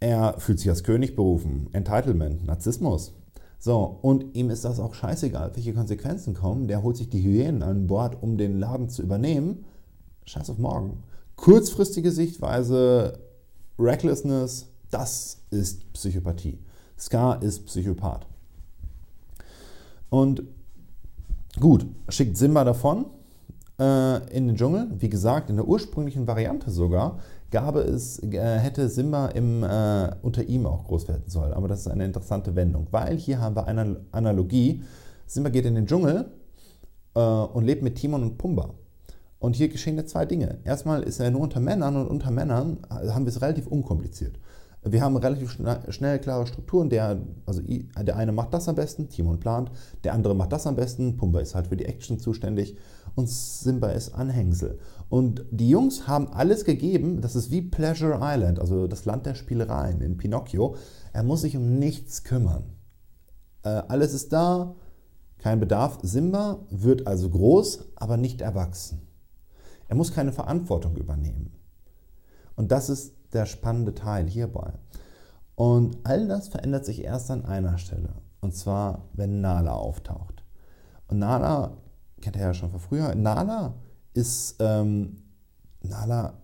Er 0.00 0.34
fühlt 0.38 0.60
sich 0.60 0.68
als 0.68 0.84
König 0.84 1.16
berufen, 1.16 1.68
Entitlement, 1.72 2.46
Narzissmus. 2.46 3.14
So, 3.58 3.98
und 4.02 4.36
ihm 4.36 4.50
ist 4.50 4.64
das 4.64 4.78
auch 4.78 4.94
scheißegal, 4.94 5.50
welche 5.54 5.74
Konsequenzen 5.74 6.34
kommen. 6.34 6.68
Der 6.68 6.82
holt 6.82 6.96
sich 6.96 7.08
die 7.08 7.22
Hyänen 7.22 7.62
an 7.62 7.88
Bord, 7.88 8.22
um 8.22 8.38
den 8.38 8.60
Laden 8.60 8.88
zu 8.88 9.02
übernehmen. 9.02 9.64
Scheiß 10.24 10.50
auf 10.50 10.58
morgen. 10.58 11.02
Kurzfristige 11.34 12.12
Sichtweise, 12.12 13.18
Recklessness, 13.78 14.68
das 14.90 15.38
ist 15.50 15.92
Psychopathie. 15.92 16.58
Scar 16.98 17.42
ist 17.42 17.66
Psychopath. 17.66 18.26
Und 20.10 20.42
gut, 21.58 21.86
schickt 22.08 22.36
Simba 22.36 22.64
davon 22.64 23.06
äh, 23.78 24.36
in 24.36 24.46
den 24.46 24.56
Dschungel. 24.56 24.88
Wie 24.98 25.08
gesagt, 25.08 25.50
in 25.50 25.56
der 25.56 25.66
ursprünglichen 25.66 26.26
Variante 26.26 26.70
sogar 26.70 27.18
gab 27.50 27.76
es, 27.76 28.22
äh, 28.22 28.58
hätte 28.58 28.88
Simba 28.88 29.28
im, 29.28 29.62
äh, 29.62 30.10
unter 30.22 30.44
ihm 30.44 30.66
auch 30.66 30.84
groß 30.84 31.08
werden 31.08 31.24
sollen. 31.26 31.52
Aber 31.52 31.68
das 31.68 31.80
ist 31.80 31.88
eine 31.88 32.04
interessante 32.04 32.54
Wendung, 32.56 32.86
weil 32.90 33.16
hier 33.16 33.40
haben 33.40 33.56
wir 33.56 33.66
eine 33.66 34.00
Analogie. 34.12 34.82
Simba 35.26 35.50
geht 35.50 35.66
in 35.66 35.74
den 35.74 35.86
Dschungel 35.86 36.26
äh, 37.14 37.20
und 37.20 37.64
lebt 37.64 37.82
mit 37.82 37.96
Timon 37.96 38.22
und 38.22 38.38
Pumba. 38.38 38.74
Und 39.38 39.56
hier 39.56 39.68
geschehen 39.68 39.96
ja 39.96 40.04
zwei 40.04 40.26
Dinge. 40.26 40.58
Erstmal 40.64 41.02
ist 41.02 41.20
er 41.20 41.30
nur 41.30 41.42
unter 41.42 41.60
Männern 41.60 41.96
und 41.96 42.08
unter 42.08 42.30
Männern 42.30 42.78
haben 42.90 43.24
wir 43.24 43.30
es 43.30 43.40
relativ 43.40 43.68
unkompliziert. 43.68 44.36
Wir 44.92 45.02
haben 45.02 45.16
relativ 45.16 45.50
schnell 45.88 46.18
klare 46.18 46.46
Strukturen. 46.46 46.88
Der, 46.90 47.20
also 47.46 47.60
der 47.62 48.16
eine 48.16 48.32
macht 48.32 48.54
das 48.54 48.68
am 48.68 48.74
besten, 48.74 49.08
Timon 49.08 49.40
plant, 49.40 49.70
der 50.04 50.14
andere 50.14 50.34
macht 50.34 50.52
das 50.52 50.66
am 50.66 50.76
besten, 50.76 51.16
Pumba 51.16 51.40
ist 51.40 51.54
halt 51.54 51.68
für 51.68 51.76
die 51.76 51.86
Action 51.86 52.18
zuständig 52.18 52.76
und 53.14 53.28
Simba 53.28 53.90
ist 53.90 54.14
Anhängsel. 54.14 54.78
Und 55.08 55.44
die 55.50 55.70
Jungs 55.70 56.06
haben 56.06 56.28
alles 56.28 56.64
gegeben, 56.64 57.20
das 57.20 57.34
ist 57.34 57.50
wie 57.50 57.62
Pleasure 57.62 58.20
Island, 58.22 58.60
also 58.60 58.86
das 58.86 59.04
Land 59.04 59.26
der 59.26 59.34
Spielereien 59.34 60.00
in 60.00 60.16
Pinocchio. 60.16 60.76
Er 61.12 61.22
muss 61.22 61.40
sich 61.40 61.56
um 61.56 61.78
nichts 61.78 62.24
kümmern. 62.24 62.64
Äh, 63.64 63.70
alles 63.88 64.14
ist 64.14 64.32
da, 64.32 64.74
kein 65.38 65.60
Bedarf. 65.60 65.98
Simba 66.02 66.66
wird 66.70 67.06
also 67.06 67.30
groß, 67.30 67.88
aber 67.96 68.16
nicht 68.16 68.40
erwachsen. 68.40 69.02
Er 69.88 69.96
muss 69.96 70.12
keine 70.12 70.32
Verantwortung 70.32 70.96
übernehmen. 70.96 71.52
Und 72.54 72.70
das 72.72 72.90
ist 72.90 73.14
der 73.32 73.46
spannende 73.46 73.94
Teil 73.94 74.26
hierbei. 74.26 74.72
Und 75.54 75.98
all 76.04 76.28
das 76.28 76.48
verändert 76.48 76.84
sich 76.84 77.02
erst 77.02 77.30
an 77.30 77.44
einer 77.44 77.78
Stelle. 77.78 78.10
Und 78.40 78.54
zwar, 78.54 79.08
wenn 79.14 79.40
Nala 79.40 79.72
auftaucht. 79.72 80.44
Und 81.08 81.18
Nala, 81.18 81.76
kennt 82.20 82.36
ihr 82.36 82.42
ja 82.42 82.54
schon 82.54 82.70
von 82.70 82.80
früher, 82.80 83.14
Nala 83.14 83.74
ist, 84.14 84.56
ähm, 84.60 85.16
Nala, 85.82 86.34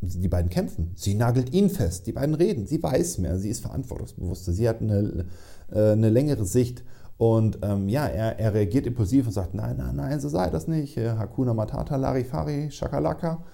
die 0.00 0.28
beiden 0.28 0.50
kämpfen. 0.50 0.92
Sie 0.96 1.14
nagelt 1.14 1.52
ihn 1.52 1.70
fest, 1.70 2.06
die 2.06 2.12
beiden 2.12 2.34
reden. 2.34 2.66
Sie 2.66 2.82
weiß 2.82 3.18
mehr, 3.18 3.38
sie 3.38 3.50
ist 3.50 3.60
verantwortungsbewusster, 3.60 4.52
sie 4.52 4.68
hat 4.68 4.80
eine, 4.80 5.26
äh, 5.70 5.92
eine 5.92 6.08
längere 6.08 6.44
Sicht. 6.44 6.82
Und 7.18 7.58
ähm, 7.62 7.88
ja, 7.88 8.06
er, 8.06 8.38
er 8.38 8.54
reagiert 8.54 8.86
impulsiv 8.86 9.26
und 9.26 9.32
sagt, 9.32 9.54
nein, 9.54 9.76
nein, 9.76 9.94
nein, 9.94 10.20
so 10.20 10.28
sei 10.28 10.48
das 10.48 10.68
nicht. 10.68 10.96
Hakuna 10.96 11.52
Matata, 11.52 11.96
Larifari, 11.96 12.70
Shakalaka. 12.70 13.44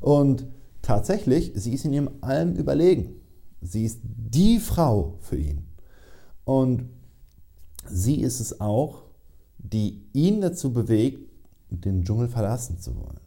Und 0.00 0.46
tatsächlich, 0.84 1.52
sie 1.54 1.74
ist 1.74 1.84
in 1.84 1.92
ihrem 1.92 2.10
allem 2.20 2.54
überlegen. 2.54 3.16
Sie 3.60 3.84
ist 3.84 4.00
die 4.02 4.60
Frau 4.60 5.14
für 5.20 5.36
ihn. 5.36 5.66
Und 6.44 6.90
sie 7.88 8.20
ist 8.20 8.40
es 8.40 8.60
auch, 8.60 9.04
die 9.58 10.06
ihn 10.12 10.40
dazu 10.40 10.72
bewegt, 10.72 11.30
den 11.70 12.04
Dschungel 12.04 12.28
verlassen 12.28 12.78
zu 12.78 12.94
wollen. 12.96 13.20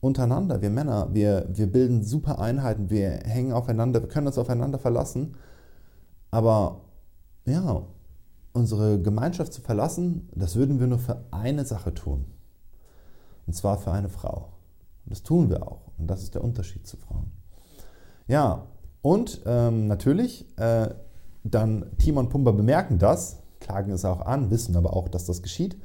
Untereinander, 0.00 0.62
wir 0.62 0.70
Männer, 0.70 1.10
wir, 1.12 1.46
wir 1.52 1.70
bilden 1.70 2.02
super 2.02 2.40
Einheiten, 2.40 2.90
wir 2.90 3.10
hängen 3.10 3.52
aufeinander, 3.52 4.00
wir 4.00 4.08
können 4.08 4.26
uns 4.26 4.38
aufeinander 4.38 4.78
verlassen. 4.78 5.36
Aber 6.30 6.80
ja, 7.44 7.86
unsere 8.52 9.00
Gemeinschaft 9.00 9.52
zu 9.52 9.60
verlassen, 9.60 10.28
das 10.34 10.56
würden 10.56 10.80
wir 10.80 10.86
nur 10.86 10.98
für 10.98 11.22
eine 11.30 11.64
Sache 11.64 11.94
tun. 11.94 12.24
Und 13.46 13.52
zwar 13.52 13.78
für 13.78 13.92
eine 13.92 14.08
Frau. 14.08 14.48
Und 15.04 15.10
das 15.10 15.22
tun 15.22 15.50
wir 15.50 15.66
auch. 15.66 15.90
Und 15.98 16.08
das 16.08 16.22
ist 16.22 16.34
der 16.34 16.44
Unterschied 16.44 16.86
zu 16.86 16.96
Frauen. 16.96 17.30
Ja, 18.28 18.66
und 19.02 19.42
ähm, 19.46 19.88
natürlich, 19.88 20.46
äh, 20.58 20.88
dann 21.44 21.86
Timon 21.98 22.26
und 22.26 22.30
Pumba 22.30 22.52
bemerken 22.52 22.98
das, 22.98 23.42
klagen 23.60 23.92
es 23.92 24.04
auch 24.04 24.20
an, 24.20 24.50
wissen 24.50 24.76
aber 24.76 24.96
auch, 24.96 25.08
dass 25.08 25.26
das 25.26 25.42
geschieht. 25.42 25.76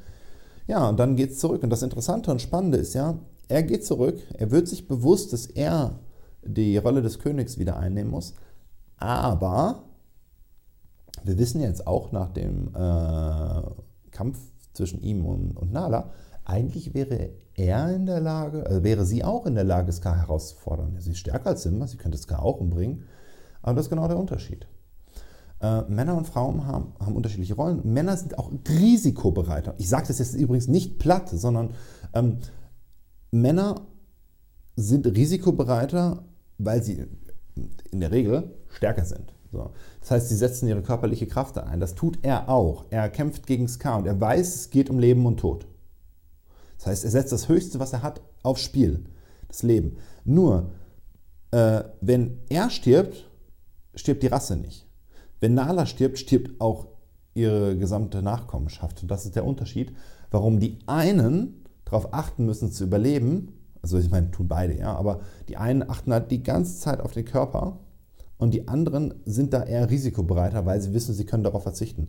Ja, 0.66 0.88
und 0.88 0.98
dann 0.98 1.16
geht 1.16 1.32
es 1.32 1.38
zurück. 1.38 1.62
Und 1.62 1.70
das 1.70 1.82
Interessante 1.82 2.30
und 2.30 2.40
Spannende 2.40 2.78
ist 2.78 2.94
ja, 2.94 3.18
er 3.48 3.62
geht 3.62 3.84
zurück, 3.84 4.20
er 4.34 4.50
wird 4.50 4.68
sich 4.68 4.86
bewusst, 4.86 5.32
dass 5.32 5.46
er 5.46 5.98
die 6.44 6.76
Rolle 6.76 7.02
des 7.02 7.18
Königs 7.18 7.58
wieder 7.58 7.78
einnehmen 7.78 8.10
muss. 8.10 8.34
Aber 8.98 9.84
wir 11.24 11.38
wissen 11.38 11.60
jetzt 11.60 11.86
auch 11.86 12.12
nach 12.12 12.30
dem 12.30 12.68
äh, 12.74 13.62
Kampf 14.10 14.38
zwischen 14.74 15.00
ihm 15.02 15.24
und, 15.26 15.56
und 15.56 15.72
Nala, 15.72 16.10
eigentlich 16.48 16.94
wäre 16.94 17.30
er 17.54 17.94
in 17.94 18.06
der 18.06 18.20
Lage, 18.20 18.66
also 18.66 18.82
wäre 18.82 19.04
sie 19.04 19.22
auch 19.22 19.46
in 19.46 19.54
der 19.54 19.64
Lage, 19.64 19.92
Ska 19.92 20.16
herauszufordern. 20.16 20.96
Sie 20.98 21.10
ist 21.10 21.18
stärker 21.18 21.50
als 21.50 21.62
Simba, 21.62 21.86
sie 21.86 21.98
könnte 21.98 22.18
Ska 22.18 22.38
auch 22.38 22.58
umbringen, 22.58 23.04
aber 23.62 23.76
das 23.76 23.86
ist 23.86 23.90
genau 23.90 24.08
der 24.08 24.18
Unterschied. 24.18 24.66
Äh, 25.60 25.82
Männer 25.82 26.16
und 26.16 26.26
Frauen 26.26 26.66
haben, 26.66 26.94
haben, 27.00 27.16
unterschiedliche 27.16 27.54
Rollen. 27.54 27.80
Männer 27.84 28.16
sind 28.16 28.38
auch 28.38 28.50
risikobereiter. 28.68 29.74
Ich 29.78 29.88
sage 29.88 30.06
das 30.08 30.20
jetzt 30.20 30.34
übrigens 30.34 30.68
nicht 30.68 30.98
platt, 30.98 31.28
sondern 31.28 31.74
ähm, 32.14 32.38
Männer 33.30 33.82
sind 34.74 35.06
risikobereiter, 35.06 36.24
weil 36.56 36.82
sie 36.82 37.06
in 37.90 38.00
der 38.00 38.12
Regel 38.12 38.54
stärker 38.68 39.04
sind. 39.04 39.34
So. 39.52 39.72
Das 40.00 40.12
heißt, 40.12 40.28
sie 40.28 40.36
setzen 40.36 40.68
ihre 40.68 40.82
körperliche 40.82 41.26
Kraft 41.26 41.58
ein. 41.58 41.80
Das 41.80 41.94
tut 41.94 42.20
er 42.22 42.48
auch. 42.48 42.86
Er 42.90 43.08
kämpft 43.10 43.46
gegen 43.46 43.68
Ska 43.68 43.96
und 43.96 44.06
er 44.06 44.18
weiß, 44.18 44.54
es 44.54 44.70
geht 44.70 44.88
um 44.88 44.98
Leben 44.98 45.26
und 45.26 45.38
Tod. 45.40 45.66
Das 46.78 46.86
heißt, 46.86 47.04
er 47.04 47.10
setzt 47.10 47.32
das 47.32 47.48
Höchste, 47.48 47.78
was 47.78 47.92
er 47.92 48.02
hat, 48.02 48.22
aufs 48.42 48.62
Spiel, 48.62 49.04
das 49.48 49.62
Leben. 49.62 49.96
Nur, 50.24 50.70
äh, 51.50 51.82
wenn 52.00 52.38
er 52.48 52.70
stirbt, 52.70 53.28
stirbt 53.94 54.22
die 54.22 54.28
Rasse 54.28 54.56
nicht. 54.56 54.86
Wenn 55.40 55.54
Nala 55.54 55.86
stirbt, 55.86 56.18
stirbt 56.18 56.60
auch 56.60 56.88
ihre 57.34 57.76
gesamte 57.76 58.22
Nachkommenschaft. 58.22 59.02
Und 59.02 59.10
das 59.10 59.24
ist 59.24 59.36
der 59.36 59.44
Unterschied, 59.44 59.92
warum 60.30 60.60
die 60.60 60.78
einen 60.86 61.64
darauf 61.84 62.12
achten 62.12 62.44
müssen 62.44 62.72
zu 62.72 62.84
überleben. 62.84 63.52
Also 63.82 63.98
ich 63.98 64.10
meine, 64.10 64.30
tun 64.30 64.48
beide, 64.48 64.76
ja, 64.76 64.94
aber 64.94 65.20
die 65.48 65.56
einen 65.56 65.88
achten 65.88 66.12
halt 66.12 66.30
die 66.30 66.42
ganze 66.42 66.78
Zeit 66.78 67.00
auf 67.00 67.12
den 67.12 67.24
Körper 67.24 67.78
und 68.38 68.54
die 68.54 68.68
anderen 68.68 69.14
sind 69.24 69.52
da 69.52 69.62
eher 69.62 69.88
risikobereiter, 69.88 70.66
weil 70.66 70.80
sie 70.80 70.92
wissen, 70.94 71.14
sie 71.14 71.26
können 71.26 71.44
darauf 71.44 71.62
verzichten. 71.62 72.08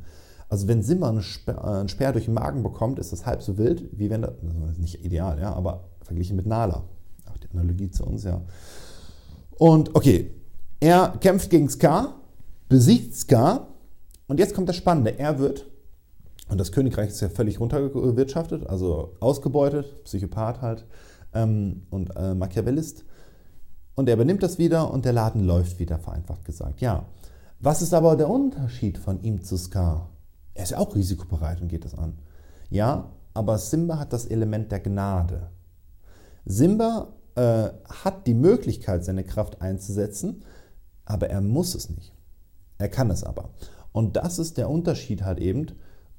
Also 0.49 0.67
wenn 0.67 0.81
Simba 0.81 1.09
einen 1.09 1.21
Speer, 1.21 1.57
äh, 1.57 1.79
einen 1.79 1.89
Speer 1.89 2.11
durch 2.11 2.25
den 2.25 2.33
Magen 2.33 2.63
bekommt, 2.63 2.99
ist 2.99 3.13
das 3.13 3.25
halb 3.25 3.41
so 3.41 3.57
wild, 3.57 3.87
wie 3.97 4.09
wenn 4.09 4.23
das, 4.23 4.33
das 4.41 4.71
ist 4.71 4.79
nicht 4.79 5.05
ideal, 5.05 5.39
ja, 5.39 5.53
aber 5.53 5.85
verglichen 6.01 6.35
mit 6.35 6.47
Nala. 6.47 6.83
Auch 7.29 7.37
die 7.37 7.49
Analogie 7.51 7.91
zu 7.91 8.05
uns, 8.05 8.23
ja. 8.23 8.41
Und 9.57 9.95
okay, 9.95 10.31
er 10.79 11.13
kämpft 11.19 11.51
gegen 11.51 11.69
Ska, 11.69 12.15
besiegt 12.67 13.15
Ska 13.15 13.67
und 14.27 14.39
jetzt 14.39 14.55
kommt 14.55 14.69
das 14.69 14.75
Spannende. 14.75 15.19
Er 15.19 15.37
wird, 15.37 15.67
und 16.49 16.59
das 16.59 16.71
Königreich 16.71 17.09
ist 17.09 17.21
ja 17.21 17.29
völlig 17.29 17.59
runtergewirtschaftet, 17.59 18.67
also 18.67 19.15
ausgebeutet, 19.19 20.03
Psychopath 20.03 20.61
halt 20.61 20.85
ähm, 21.33 21.83
und 21.91 22.15
äh, 22.15 22.33
Machiavellist. 22.33 23.05
Und 23.93 24.07
er 24.07 24.15
übernimmt 24.15 24.41
das 24.41 24.57
wieder 24.57 24.91
und 24.91 25.05
der 25.05 25.13
Laden 25.13 25.45
läuft 25.45 25.77
wieder, 25.77 25.99
vereinfacht 25.99 26.45
gesagt. 26.45 26.81
Ja. 26.81 27.05
Was 27.59 27.81
ist 27.81 27.93
aber 27.93 28.15
der 28.15 28.29
Unterschied 28.29 28.97
von 28.97 29.21
ihm 29.21 29.43
zu 29.43 29.57
Ska? 29.57 30.09
Er 30.59 30.63
ist 30.63 30.71
ja 30.71 30.77
auch 30.79 30.93
risikobereit 30.93 31.61
und 31.61 31.69
geht 31.69 31.85
das 31.85 31.95
an. 31.95 32.19
Ja, 32.69 33.13
aber 33.33 33.57
Simba 33.57 33.97
hat 33.97 34.11
das 34.11 34.25
Element 34.25 34.73
der 34.73 34.81
Gnade. 34.81 35.51
Simba 36.43 37.13
äh, 37.35 37.69
hat 37.87 38.27
die 38.27 38.33
Möglichkeit, 38.33 39.05
seine 39.05 39.23
Kraft 39.23 39.61
einzusetzen, 39.61 40.43
aber 41.05 41.29
er 41.29 41.39
muss 41.39 41.75
es 41.75 41.89
nicht. 41.89 42.13
Er 42.77 42.89
kann 42.89 43.09
es 43.09 43.23
aber. 43.23 43.51
Und 43.93 44.17
das 44.17 44.37
ist 44.37 44.57
der 44.57 44.69
Unterschied 44.69 45.23
halt 45.23 45.39
eben 45.39 45.67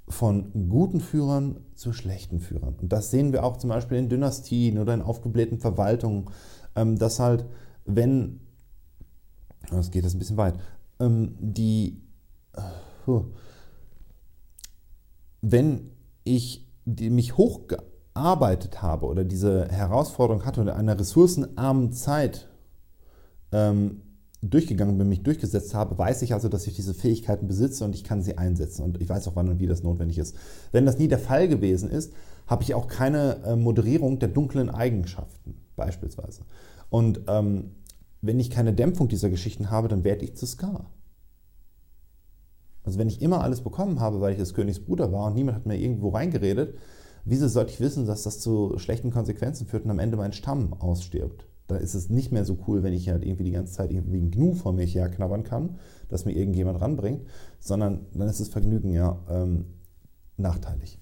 von 0.08 0.70
guten 0.70 1.00
Führern 1.00 1.60
zu 1.74 1.92
schlechten 1.92 2.40
Führern. 2.40 2.76
Und 2.80 2.94
das 2.94 3.10
sehen 3.10 3.34
wir 3.34 3.44
auch 3.44 3.58
zum 3.58 3.68
Beispiel 3.68 3.98
in 3.98 4.08
Dynastien 4.08 4.78
oder 4.78 4.94
in 4.94 5.02
aufgeblähten 5.02 5.58
Verwaltungen, 5.58 6.30
ähm, 6.76 6.98
dass 6.98 7.20
halt, 7.20 7.44
wenn, 7.84 8.40
das 9.68 9.90
geht 9.90 10.04
jetzt 10.04 10.14
ein 10.14 10.18
bisschen 10.18 10.38
weit, 10.38 10.54
ähm, 10.98 11.36
die, 11.38 12.00
uh, 13.06 13.24
wenn 15.40 15.90
ich 16.24 16.66
mich 16.86 17.36
hochgearbeitet 17.36 18.82
habe 18.82 19.06
oder 19.06 19.24
diese 19.24 19.68
Herausforderung 19.68 20.44
hatte 20.44 20.60
oder 20.60 20.72
in 20.72 20.78
einer 20.80 20.98
ressourcenarmen 20.98 21.92
Zeit 21.92 22.48
ähm, 23.52 24.02
durchgegangen 24.42 24.96
bin, 24.96 25.08
mich 25.08 25.22
durchgesetzt 25.22 25.74
habe, 25.74 25.98
weiß 25.98 26.22
ich 26.22 26.32
also, 26.32 26.48
dass 26.48 26.66
ich 26.66 26.74
diese 26.74 26.94
Fähigkeiten 26.94 27.46
besitze 27.46 27.84
und 27.84 27.94
ich 27.94 28.04
kann 28.04 28.22
sie 28.22 28.38
einsetzen 28.38 28.82
und 28.82 29.00
ich 29.00 29.08
weiß 29.08 29.28
auch, 29.28 29.36
wann 29.36 29.48
und 29.48 29.60
wie 29.60 29.66
das 29.66 29.82
notwendig 29.82 30.18
ist. 30.18 30.34
Wenn 30.72 30.86
das 30.86 30.98
nie 30.98 31.08
der 31.08 31.18
Fall 31.18 31.48
gewesen 31.48 31.90
ist, 31.90 32.12
habe 32.46 32.62
ich 32.62 32.74
auch 32.74 32.88
keine 32.88 33.42
äh, 33.44 33.56
Moderierung 33.56 34.18
der 34.18 34.28
dunklen 34.28 34.70
Eigenschaften 34.70 35.56
beispielsweise. 35.76 36.42
Und 36.88 37.20
ähm, 37.28 37.72
wenn 38.22 38.40
ich 38.40 38.50
keine 38.50 38.72
Dämpfung 38.72 39.08
dieser 39.08 39.30
Geschichten 39.30 39.70
habe, 39.70 39.88
dann 39.88 40.04
werde 40.04 40.24
ich 40.24 40.36
zu 40.36 40.46
Scar. 40.46 40.90
Also 42.90 42.98
wenn 42.98 43.06
ich 43.06 43.22
immer 43.22 43.40
alles 43.42 43.60
bekommen 43.60 44.00
habe, 44.00 44.20
weil 44.20 44.32
ich 44.32 44.38
des 44.38 44.52
Königs 44.52 44.80
Bruder 44.80 45.12
war 45.12 45.26
und 45.26 45.36
niemand 45.36 45.56
hat 45.56 45.64
mir 45.64 45.76
irgendwo 45.76 46.08
reingeredet, 46.08 46.74
wieso 47.24 47.46
sollte 47.46 47.70
ich 47.70 47.78
wissen, 47.78 48.04
dass 48.04 48.24
das 48.24 48.40
zu 48.40 48.78
schlechten 48.78 49.12
Konsequenzen 49.12 49.68
führt 49.68 49.84
und 49.84 49.92
am 49.92 50.00
Ende 50.00 50.16
mein 50.16 50.32
Stamm 50.32 50.72
ausstirbt? 50.72 51.46
Da 51.68 51.76
ist 51.76 51.94
es 51.94 52.10
nicht 52.10 52.32
mehr 52.32 52.44
so 52.44 52.58
cool, 52.66 52.82
wenn 52.82 52.92
ich 52.92 53.08
halt 53.08 53.24
irgendwie 53.24 53.44
die 53.44 53.52
ganze 53.52 53.74
Zeit 53.74 53.92
irgendwie 53.92 54.18
ein 54.18 54.32
Gnu 54.32 54.54
vor 54.54 54.72
mir 54.72 54.84
herknabbern 54.86 55.44
kann, 55.44 55.78
dass 56.08 56.24
mir 56.24 56.32
irgendjemand 56.32 56.80
ranbringt, 56.80 57.28
sondern 57.60 58.06
dann 58.12 58.28
ist 58.28 58.40
das 58.40 58.48
Vergnügen 58.48 58.90
ja 58.90 59.20
ähm, 59.30 59.66
nachteilig. 60.36 60.98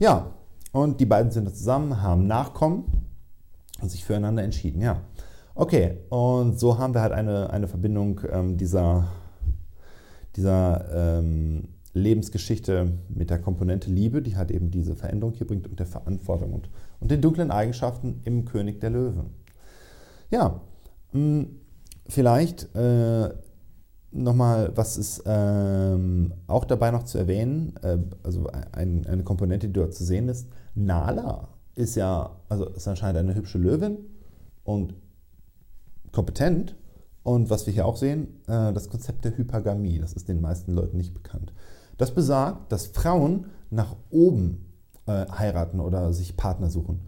Ja, 0.00 0.32
und 0.72 0.98
die 0.98 1.06
beiden 1.06 1.30
sind 1.30 1.48
zusammen, 1.54 2.02
haben 2.02 2.26
Nachkommen 2.26 3.06
und 3.80 3.88
sich 3.88 4.04
füreinander 4.04 4.42
entschieden. 4.42 4.82
Ja, 4.82 5.02
okay, 5.54 5.98
und 6.08 6.58
so 6.58 6.76
haben 6.78 6.92
wir 6.92 7.02
halt 7.02 7.12
eine, 7.12 7.50
eine 7.50 7.68
Verbindung 7.68 8.20
ähm, 8.32 8.56
dieser 8.56 9.06
dieser 10.36 11.18
ähm, 11.18 11.68
Lebensgeschichte 11.92 12.92
mit 13.08 13.30
der 13.30 13.40
Komponente 13.40 13.90
Liebe, 13.90 14.22
die 14.22 14.36
halt 14.36 14.50
eben 14.50 14.70
diese 14.70 14.94
Veränderung 14.94 15.34
hier 15.34 15.46
bringt 15.46 15.66
und 15.66 15.78
der 15.78 15.86
Verantwortung 15.86 16.52
und, 16.52 16.70
und 17.00 17.10
den 17.10 17.20
dunklen 17.20 17.50
Eigenschaften 17.50 18.20
im 18.24 18.44
König 18.44 18.80
der 18.80 18.90
Löwen. 18.90 19.30
Ja, 20.30 20.60
mh, 21.12 21.20
hm, 21.20 21.46
vielleicht 22.06 22.74
äh, 22.74 23.30
nochmal, 24.12 24.72
was 24.74 24.96
ist 24.96 25.22
ähm, 25.26 26.32
auch 26.46 26.64
dabei 26.64 26.90
noch 26.90 27.04
zu 27.04 27.18
erwähnen, 27.18 27.74
äh, 27.82 27.98
also 28.22 28.46
ein, 28.72 29.06
eine 29.06 29.24
Komponente, 29.24 29.68
die 29.68 29.72
dort 29.72 29.94
zu 29.94 30.04
sehen 30.04 30.28
ist, 30.28 30.48
Nala 30.74 31.48
ist 31.74 31.96
ja, 31.96 32.36
also 32.48 32.66
ist 32.66 32.86
anscheinend 32.88 33.18
eine 33.18 33.34
hübsche 33.34 33.58
Löwin 33.58 33.98
und 34.64 34.94
kompetent, 36.12 36.76
und 37.30 37.48
was 37.48 37.64
wir 37.64 37.72
hier 37.72 37.86
auch 37.86 37.96
sehen, 37.96 38.26
äh, 38.48 38.72
das 38.72 38.88
Konzept 38.88 39.24
der 39.24 39.36
Hypergamie, 39.36 40.00
das 40.00 40.14
ist 40.14 40.28
den 40.28 40.40
meisten 40.40 40.72
Leuten 40.72 40.96
nicht 40.96 41.14
bekannt. 41.14 41.52
Das 41.96 42.12
besagt, 42.12 42.72
dass 42.72 42.86
Frauen 42.86 43.46
nach 43.70 43.94
oben 44.10 44.66
äh, 45.06 45.26
heiraten 45.30 45.78
oder 45.78 46.12
sich 46.12 46.36
Partner 46.36 46.70
suchen. 46.70 47.02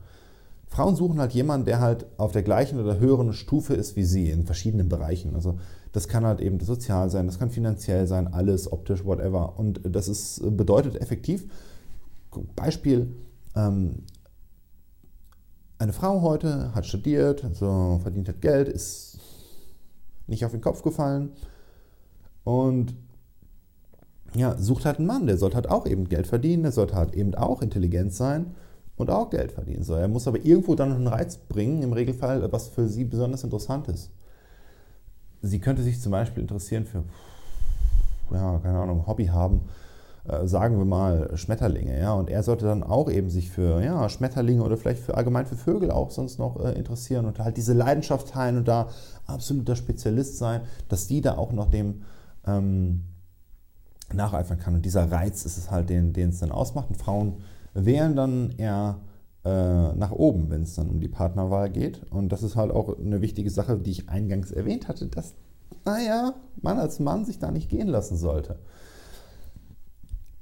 Frauen 0.68 0.94
suchen 0.94 1.18
halt 1.18 1.32
jemanden, 1.32 1.66
der 1.66 1.80
halt 1.80 2.06
auf 2.18 2.30
der 2.30 2.44
gleichen 2.44 2.78
oder 2.78 3.00
höheren 3.00 3.32
Stufe 3.32 3.74
ist 3.74 3.96
wie 3.96 4.04
sie 4.04 4.30
in 4.30 4.46
verschiedenen 4.46 4.88
Bereichen. 4.88 5.34
Also 5.34 5.58
das 5.90 6.06
kann 6.06 6.24
halt 6.24 6.40
eben 6.40 6.60
sozial 6.60 7.10
sein, 7.10 7.26
das 7.26 7.40
kann 7.40 7.50
finanziell 7.50 8.06
sein, 8.06 8.32
alles, 8.32 8.70
optisch, 8.70 9.04
whatever. 9.04 9.58
Und 9.58 9.80
das 9.82 10.06
ist, 10.06 10.40
bedeutet 10.56 11.00
effektiv, 11.00 11.50
Beispiel, 12.54 13.12
ähm, 13.56 14.04
eine 15.78 15.92
Frau 15.92 16.22
heute 16.22 16.72
hat 16.76 16.86
studiert, 16.86 17.44
so 17.54 17.98
verdient 18.00 18.28
hat 18.28 18.40
Geld, 18.40 18.68
ist 18.68 19.18
nicht 20.26 20.44
auf 20.44 20.52
den 20.52 20.60
Kopf 20.60 20.82
gefallen. 20.82 21.32
Und 22.44 22.94
ja, 24.34 24.56
sucht 24.56 24.86
halt 24.86 24.98
einen 24.98 25.06
Mann, 25.06 25.26
der 25.26 25.36
sollte 25.36 25.56
halt 25.56 25.70
auch 25.70 25.86
eben 25.86 26.08
Geld 26.08 26.26
verdienen, 26.26 26.62
der 26.62 26.72
sollte 26.72 26.94
halt 26.94 27.14
eben 27.14 27.34
auch 27.34 27.62
intelligent 27.62 28.12
sein 28.12 28.54
und 28.96 29.10
auch 29.10 29.30
Geld 29.30 29.52
verdienen. 29.52 29.82
So, 29.82 29.94
er 29.94 30.08
muss 30.08 30.26
aber 30.26 30.44
irgendwo 30.44 30.74
dann 30.74 30.92
einen 30.92 31.06
Reiz 31.06 31.36
bringen, 31.36 31.82
im 31.82 31.92
Regelfall, 31.92 32.50
was 32.50 32.68
für 32.68 32.88
sie 32.88 33.04
besonders 33.04 33.44
interessant 33.44 33.88
ist. 33.88 34.10
Sie 35.42 35.58
könnte 35.58 35.82
sich 35.82 36.00
zum 36.00 36.12
Beispiel 36.12 36.42
interessieren 36.42 36.86
für, 36.86 37.02
ja, 38.32 38.58
keine 38.58 38.78
Ahnung, 38.78 39.06
Hobby 39.06 39.26
haben, 39.26 39.62
sagen 40.44 40.78
wir 40.78 40.84
mal, 40.84 41.36
Schmetterlinge, 41.36 41.98
ja, 41.98 42.14
und 42.14 42.30
er 42.30 42.44
sollte 42.44 42.64
dann 42.64 42.84
auch 42.84 43.10
eben 43.10 43.28
sich 43.28 43.50
für, 43.50 43.82
ja, 43.82 44.08
Schmetterlinge 44.08 44.62
oder 44.62 44.76
vielleicht 44.76 45.02
für 45.02 45.16
allgemein 45.16 45.46
für 45.46 45.56
Vögel 45.56 45.90
auch 45.90 46.12
sonst 46.12 46.38
noch 46.38 46.64
äh, 46.64 46.72
interessieren 46.72 47.26
und 47.26 47.40
halt 47.40 47.56
diese 47.56 47.72
Leidenschaft 47.72 48.28
teilen 48.28 48.58
und 48.58 48.68
da 48.68 48.88
absoluter 49.26 49.74
Spezialist 49.74 50.38
sein, 50.38 50.60
dass 50.88 51.08
die 51.08 51.22
da 51.22 51.36
auch 51.36 51.52
noch 51.52 51.68
dem 51.68 52.02
ähm, 52.46 53.02
nacheifern 54.14 54.58
kann. 54.58 54.74
Und 54.74 54.84
dieser 54.84 55.10
Reiz 55.10 55.44
ist 55.44 55.58
es 55.58 55.70
halt, 55.70 55.90
den, 55.90 56.12
den 56.12 56.30
es 56.30 56.38
dann 56.38 56.52
ausmacht. 56.52 56.90
Und 56.90 56.96
Frauen 56.96 57.38
wählen 57.74 58.14
dann 58.14 58.50
eher 58.56 58.98
äh, 59.44 59.92
nach 59.94 60.12
oben, 60.12 60.50
wenn 60.50 60.62
es 60.62 60.74
dann 60.74 60.88
um 60.88 61.00
die 61.00 61.08
Partnerwahl 61.08 61.70
geht. 61.70 62.02
Und 62.12 62.30
das 62.30 62.42
ist 62.42 62.56
halt 62.56 62.70
auch 62.70 62.96
eine 62.98 63.20
wichtige 63.20 63.50
Sache, 63.50 63.78
die 63.78 63.90
ich 63.90 64.08
eingangs 64.08 64.52
erwähnt 64.52 64.88
hatte, 64.88 65.06
dass, 65.06 65.34
naja, 65.84 66.34
man 66.60 66.78
als 66.78 67.00
Mann 67.00 67.24
sich 67.24 67.38
da 67.38 67.50
nicht 67.50 67.68
gehen 67.68 67.88
lassen 67.88 68.16
sollte. 68.16 68.58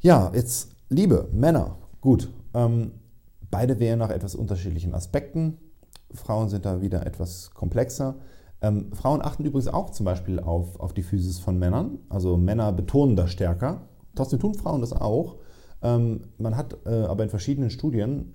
Ja, 0.03 0.33
jetzt 0.35 0.71
Liebe, 0.89 1.29
Männer, 1.31 1.77
gut. 2.01 2.33
Ähm, 2.55 2.93
beide 3.51 3.79
wählen 3.81 3.99
nach 3.99 4.09
etwas 4.09 4.35
unterschiedlichen 4.35 4.95
Aspekten. 4.95 5.59
Frauen 6.15 6.49
sind 6.49 6.65
da 6.65 6.81
wieder 6.81 7.05
etwas 7.05 7.51
komplexer. 7.51 8.15
Ähm, 8.63 8.95
Frauen 8.95 9.21
achten 9.21 9.45
übrigens 9.45 9.69
auch 9.69 9.91
zum 9.91 10.07
Beispiel 10.07 10.41
auf, 10.41 10.81
auf 10.81 10.95
die 10.95 11.03
Physis 11.03 11.39
von 11.39 11.59
Männern. 11.59 11.99
Also 12.09 12.39
Männer 12.39 12.73
betonen 12.73 13.15
das 13.15 13.31
stärker. 13.31 13.89
Trotzdem 14.15 14.41
tun 14.41 14.55
Frauen 14.55 14.81
das 14.81 14.95
auch. 14.95 15.37
Ähm, 15.83 16.23
man 16.39 16.57
hat 16.57 16.79
äh, 16.87 17.05
aber 17.05 17.25
in 17.25 17.31
verschiedenen 17.31 17.69
Studien 17.69 18.35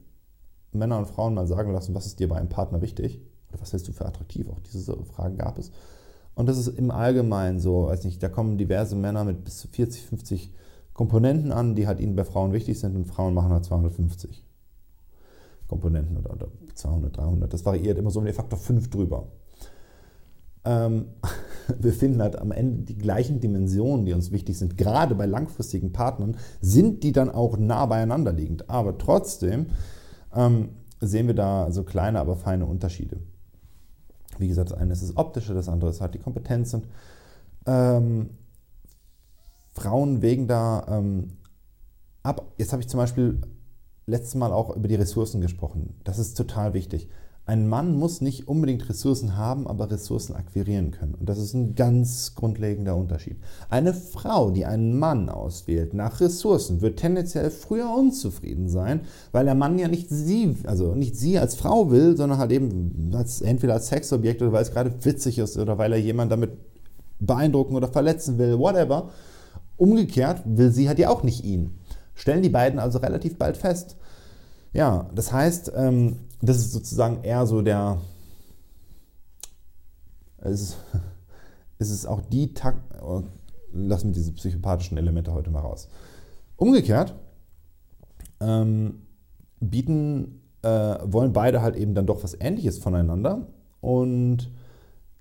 Männer 0.71 0.99
und 0.99 1.07
Frauen 1.07 1.33
mal 1.33 1.47
sagen 1.47 1.73
lassen, 1.73 1.95
was 1.95 2.05
ist 2.05 2.19
dir 2.19 2.29
bei 2.29 2.35
einem 2.35 2.49
Partner 2.49 2.83
wichtig? 2.83 3.21
Oder 3.49 3.59
was 3.59 3.73
hältst 3.73 3.87
du 3.87 3.91
für 3.91 4.05
attraktiv? 4.05 4.49
Auch 4.49 4.59
diese 4.59 4.95
Fragen 5.03 5.37
gab 5.37 5.57
es. 5.57 5.71
Und 6.35 6.47
das 6.47 6.59
ist 6.59 6.67
im 6.67 6.91
Allgemeinen 6.91 7.59
so, 7.59 7.87
weiß 7.87 8.03
nicht, 8.03 8.21
da 8.21 8.29
kommen 8.29 8.59
diverse 8.59 8.95
Männer 8.95 9.23
mit 9.23 9.43
bis 9.43 9.57
zu 9.57 9.67
40, 9.67 10.03
50 10.03 10.53
Komponenten 10.95 11.51
an, 11.51 11.75
die 11.75 11.87
halt 11.87 11.99
ihnen 11.99 12.15
bei 12.15 12.23
Frauen 12.23 12.53
wichtig 12.53 12.79
sind 12.79 12.95
und 12.95 13.05
Frauen 13.05 13.33
machen 13.33 13.51
halt 13.51 13.65
250 13.65 14.43
Komponenten 15.67 16.17
oder, 16.17 16.31
oder 16.31 16.47
200, 16.73 17.17
300. 17.17 17.53
Das 17.53 17.65
variiert 17.65 17.97
immer 17.99 18.11
so 18.11 18.19
um 18.19 18.25
den 18.25 18.33
Faktor 18.33 18.57
5 18.57 18.89
drüber. 18.89 19.27
Ähm, 20.63 21.07
wir 21.79 21.91
finden 21.91 22.21
halt 22.21 22.39
am 22.39 22.53
Ende 22.53 22.83
die 22.83 22.97
gleichen 22.97 23.41
Dimensionen, 23.41 24.05
die 24.05 24.13
uns 24.13 24.31
wichtig 24.31 24.57
sind, 24.57 24.77
gerade 24.77 25.15
bei 25.15 25.25
langfristigen 25.25 25.91
Partnern, 25.91 26.37
sind 26.61 27.03
die 27.03 27.11
dann 27.11 27.29
auch 27.29 27.57
nah 27.57 27.85
beieinander 27.87 28.31
liegend. 28.31 28.69
Aber 28.69 28.97
trotzdem 28.97 29.67
ähm, 30.33 30.69
sehen 31.01 31.27
wir 31.27 31.35
da 31.35 31.71
so 31.71 31.83
kleine, 31.83 32.21
aber 32.21 32.37
feine 32.37 32.67
Unterschiede. 32.67 33.17
Wie 34.37 34.47
gesagt, 34.47 34.71
das 34.71 34.77
eine 34.77 34.93
ist 34.93 35.03
das 35.03 35.17
Optische, 35.17 35.53
das 35.53 35.67
andere 35.67 35.89
ist 35.89 35.99
halt 35.99 36.13
die 36.13 36.19
Kompetenz. 36.19 36.73
Und 36.73 36.87
ähm, 37.65 38.29
Frauen 39.75 40.21
wägen 40.21 40.47
da 40.47 40.85
ähm, 40.89 41.37
ab. 42.23 42.53
Jetzt 42.57 42.71
habe 42.71 42.81
ich 42.81 42.87
zum 42.87 42.99
Beispiel 42.99 43.41
letztes 44.07 44.35
Mal 44.35 44.51
auch 44.51 44.75
über 44.75 44.87
die 44.87 44.95
Ressourcen 44.95 45.41
gesprochen. 45.41 45.95
Das 46.03 46.17
ist 46.17 46.35
total 46.35 46.73
wichtig. 46.73 47.09
Ein 47.47 47.67
Mann 47.67 47.95
muss 47.95 48.21
nicht 48.21 48.47
unbedingt 48.47 48.89
Ressourcen 48.89 49.37
haben, 49.37 49.67
aber 49.67 49.91
Ressourcen 49.91 50.35
akquirieren 50.35 50.89
können. 50.89 51.13
Und 51.13 51.29
das 51.29 51.37
ist 51.37 51.53
ein 51.53 51.75
ganz 51.75 52.33
grundlegender 52.33 52.95
Unterschied. 52.95 53.37
Eine 53.69 53.93
Frau, 53.93 54.49
die 54.49 54.65
einen 54.65 54.97
Mann 54.97 55.29
auswählt 55.29 55.93
nach 55.93 56.21
Ressourcen, 56.21 56.81
wird 56.81 56.97
tendenziell 56.97 57.51
früher 57.51 57.93
unzufrieden 57.95 58.67
sein, 58.67 59.01
weil 59.31 59.45
der 59.45 59.53
Mann 59.53 59.77
ja 59.77 59.87
nicht 59.87 60.09
sie, 60.09 60.57
also 60.63 60.95
nicht 60.95 61.15
sie 61.17 61.37
als 61.37 61.53
Frau 61.53 61.91
will, 61.91 62.17
sondern 62.17 62.39
halt 62.39 62.51
eben 62.51 63.11
als, 63.13 63.41
entweder 63.41 63.73
als 63.73 63.89
Sexobjekt 63.89 64.41
oder 64.41 64.51
weil 64.51 64.63
es 64.63 64.71
gerade 64.71 65.05
witzig 65.05 65.37
ist 65.37 65.55
oder 65.57 65.77
weil 65.77 65.93
er 65.93 65.99
jemanden 65.99 66.31
damit 66.31 66.51
beeindrucken 67.19 67.75
oder 67.75 67.89
verletzen 67.89 68.39
will, 68.39 68.57
whatever. 68.57 69.11
Umgekehrt 69.77 70.41
will 70.45 70.71
sie 70.71 70.87
halt 70.87 70.99
ja 70.99 71.09
auch 71.09 71.23
nicht 71.23 71.43
ihn. 71.43 71.77
Stellen 72.13 72.41
die 72.41 72.49
beiden 72.49 72.79
also 72.79 72.99
relativ 72.99 73.37
bald 73.37 73.57
fest. 73.57 73.97
Ja, 74.73 75.09
das 75.13 75.31
heißt, 75.31 75.71
ähm, 75.75 76.19
das 76.41 76.57
ist 76.57 76.71
sozusagen 76.71 77.23
eher 77.23 77.45
so 77.45 77.61
der. 77.61 77.99
Es 80.37 80.61
ist, 80.61 80.77
es 81.79 81.89
ist 81.89 82.05
auch 82.05 82.21
die 82.21 82.53
Takt. 82.53 82.81
Lassen 83.71 84.07
wir 84.07 84.13
diese 84.13 84.31
psychopathischen 84.31 84.97
Elemente 84.97 85.33
heute 85.33 85.49
mal 85.49 85.59
raus. 85.59 85.89
Umgekehrt, 86.55 87.13
äh, 88.39 88.45
ähm, 88.45 89.01
bieten, 89.59 90.41
äh, 90.61 90.97
wollen 91.03 91.33
beide 91.33 91.61
halt 91.61 91.75
eben 91.75 91.93
dann 91.93 92.05
doch 92.05 92.23
was 92.23 92.37
Ähnliches 92.39 92.77
voneinander. 92.77 93.47
Und 93.81 94.49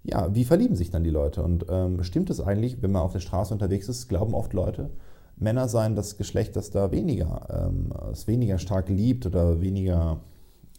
ja, 0.05 0.35
wie 0.35 0.45
verlieben 0.45 0.77
sich 0.77 0.91
dann 0.91 1.03
die 1.03 1.11
Leute? 1.11 1.43
Und 1.43 1.67
ähm, 1.69 2.03
stimmt 2.05 2.31
es 2.31 2.41
eigentlich, 2.41 2.83
wenn 2.83 2.93
man 2.93 3.03
auf 3.03 3.13
der 3.13 3.21
Straße 3.21 3.53
unterwegs 3.53 3.89
ist, 3.89 4.09
glauben 4.09 4.35
oft 4.35 4.53
Leute, 4.53 4.91
Männer 5.37 5.67
seien 5.67 5.97
das 5.97 6.17
Geschlecht, 6.17 6.55
das 6.57 6.71
da 6.71 6.93
weniger, 6.93 7.69
ähm, 7.69 7.93
es 8.13 8.27
weniger 8.27 8.59
stark 8.59 8.89
liebt 8.89 9.27
oder 9.27 9.61
weniger 9.61 10.21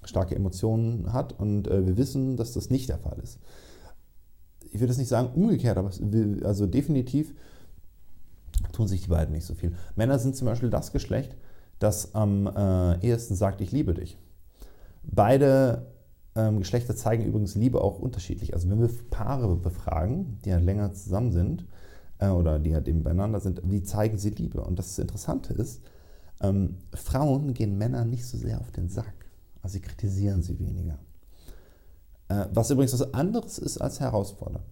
starke 0.04 0.36
Emotionen 0.36 1.12
hat. 1.12 1.38
Und 1.38 1.68
äh, 1.68 1.86
wir 1.86 1.98
wissen, 1.98 2.38
dass 2.38 2.54
das 2.54 2.70
nicht 2.70 2.88
der 2.88 3.00
Fall 3.00 3.18
ist. 3.22 3.40
Ich 4.72 4.80
würde 4.80 4.92
es 4.92 4.98
nicht 4.98 5.10
sagen 5.10 5.30
umgekehrt, 5.34 5.78
aber 5.78 5.90
also 6.44 6.68
definitiv 6.68 7.34
tun 8.72 8.88
sich 8.88 9.04
die 9.04 9.10
beiden 9.10 9.34
nicht 9.34 9.46
so 9.46 9.56
viel. 9.56 9.74
Männer 9.96 10.20
sind 10.20 10.36
zum 10.36 10.46
Beispiel 10.46 10.70
das 10.70 10.92
Geschlecht, 10.92 11.36
das 11.80 12.14
am 12.14 12.48
äh, 12.48 13.00
ehesten 13.06 13.36
sagt, 13.36 13.60
ich 13.62 13.72
liebe 13.72 13.94
dich. 13.94 14.18
Beide 15.04 15.88
ähm, 16.36 16.60
Geschlechter 16.60 16.96
zeigen 16.96 17.26
übrigens 17.26 17.56
Liebe 17.56 17.82
auch 17.82 18.00
unterschiedlich. 18.00 18.54
Also 18.54 18.70
wenn 18.70 18.80
wir 18.80 18.90
Paare 19.10 19.56
befragen, 19.56 20.38
die 20.44 20.50
ja 20.50 20.58
länger 20.58 20.94
zusammen 20.94 21.32
sind 21.32 21.66
äh, 22.20 22.28
oder 22.28 22.60
die 22.60 22.74
halt 22.74 22.88
eben 22.88 23.04
beieinander 23.04 23.40
sind, 23.40 23.62
wie 23.64 23.84
zeigen 23.84 24.18
sie 24.18 24.32
Liebe? 24.32 24.62
Und 24.62 24.78
das 24.78 25.00
Interessante 25.00 25.54
ist, 25.54 25.82
ähm, 26.42 26.78
Frauen 26.94 27.54
gehen 27.54 27.78
Männern 27.78 28.10
nicht 28.10 28.26
so 28.26 28.38
sehr 28.38 28.60
auf 28.60 28.72
den 28.72 28.90
Sack. 28.90 29.14
Also 29.62 29.74
sie 29.74 29.82
kritisieren 29.82 30.44
sie 30.44 30.60
weniger. 30.60 31.00
Äh, 32.28 32.46
was 32.54 32.70
übrigens 32.70 32.94
was 32.94 33.14
anderes 33.14 33.58
ist 33.58 33.78
als 33.78 34.00
herausfordernd. 34.00 34.66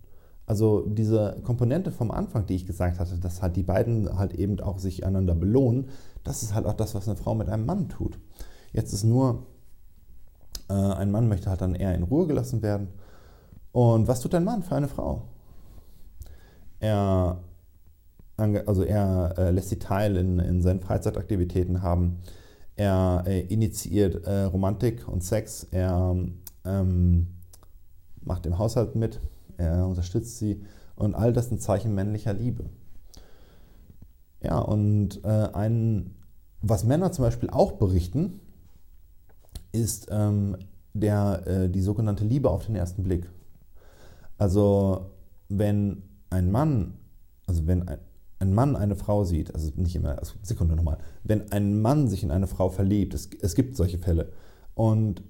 Also 0.45 0.85
diese 0.85 1.37
Komponente 1.43 1.91
vom 1.91 2.11
Anfang, 2.11 2.45
die 2.45 2.55
ich 2.55 2.67
gesagt 2.67 2.99
hatte, 2.99 3.17
dass 3.17 3.41
halt 3.41 3.55
die 3.55 3.63
beiden 3.63 4.17
halt 4.17 4.33
eben 4.33 4.59
auch 4.59 4.77
sich 4.77 5.05
einander 5.05 5.35
belohnen, 5.35 5.87
das 6.25 6.43
ist 6.43 6.53
halt 6.53 6.65
auch 6.65 6.73
das, 6.73 6.93
was 6.95 7.07
eine 7.07 7.15
Frau 7.15 7.33
mit 7.33 7.47
einem 7.47 7.65
Mann 7.65 7.87
tut. 7.87 8.19
Jetzt 8.73 8.91
ist 8.91 9.05
nur, 9.05 9.45
äh, 10.69 10.73
ein 10.73 11.11
Mann 11.11 11.27
möchte 11.27 11.49
halt 11.49 11.61
dann 11.61 11.75
eher 11.75 11.95
in 11.95 12.03
Ruhe 12.03 12.27
gelassen 12.27 12.61
werden. 12.61 12.89
Und 13.71 14.07
was 14.07 14.21
tut 14.21 14.35
ein 14.35 14.43
Mann 14.43 14.63
für 14.63 14.75
eine 14.75 14.87
Frau? 14.87 15.23
Er, 16.79 17.39
also 18.37 18.83
er 18.83 19.33
äh, 19.37 19.51
lässt 19.51 19.69
sie 19.69 19.79
teil 19.79 20.17
in, 20.17 20.39
in 20.39 20.61
seinen 20.61 20.81
Freizeitaktivitäten 20.81 21.81
haben. 21.81 22.19
Er 22.75 23.23
äh, 23.25 23.41
initiiert 23.41 24.25
äh, 24.25 24.43
Romantik 24.43 25.07
und 25.07 25.23
Sex. 25.23 25.67
Er 25.71 26.15
ähm, 26.65 27.27
macht 28.21 28.45
im 28.45 28.57
Haushalt 28.57 28.95
mit 28.95 29.19
er 29.57 29.87
unterstützt 29.87 30.37
sie 30.37 30.63
und 30.95 31.15
all 31.15 31.33
das 31.33 31.51
ein 31.51 31.59
Zeichen 31.59 31.93
männlicher 31.93 32.33
Liebe. 32.33 32.65
Ja, 34.41 34.59
und 34.59 35.23
äh, 35.23 35.49
ein, 35.53 36.15
was 36.61 36.83
Männer 36.83 37.11
zum 37.11 37.23
Beispiel 37.23 37.49
auch 37.49 37.73
berichten, 37.73 38.41
ist 39.73 40.07
ähm, 40.09 40.57
der, 40.93 41.45
äh, 41.45 41.69
die 41.69 41.81
sogenannte 41.81 42.23
Liebe 42.23 42.49
auf 42.49 42.65
den 42.65 42.75
ersten 42.75 43.03
Blick. 43.03 43.29
Also 44.37 45.11
wenn 45.49 46.03
ein 46.29 46.51
Mann, 46.51 46.93
also 47.47 47.67
wenn 47.67 47.87
ein, 47.87 47.99
ein 48.39 48.53
Mann 48.53 48.75
eine 48.75 48.95
Frau 48.95 49.23
sieht, 49.23 49.53
also 49.53 49.71
nicht 49.75 49.95
immer, 49.95 50.19
also 50.19 50.35
Sekunde 50.41 50.75
nochmal, 50.75 50.97
wenn 51.23 51.51
ein 51.51 51.81
Mann 51.81 52.07
sich 52.07 52.23
in 52.23 52.31
eine 52.31 52.47
Frau 52.47 52.69
verliebt, 52.69 53.13
es, 53.13 53.29
es 53.41 53.55
gibt 53.55 53.75
solche 53.75 53.97
Fälle, 53.97 54.31
und 54.75 55.21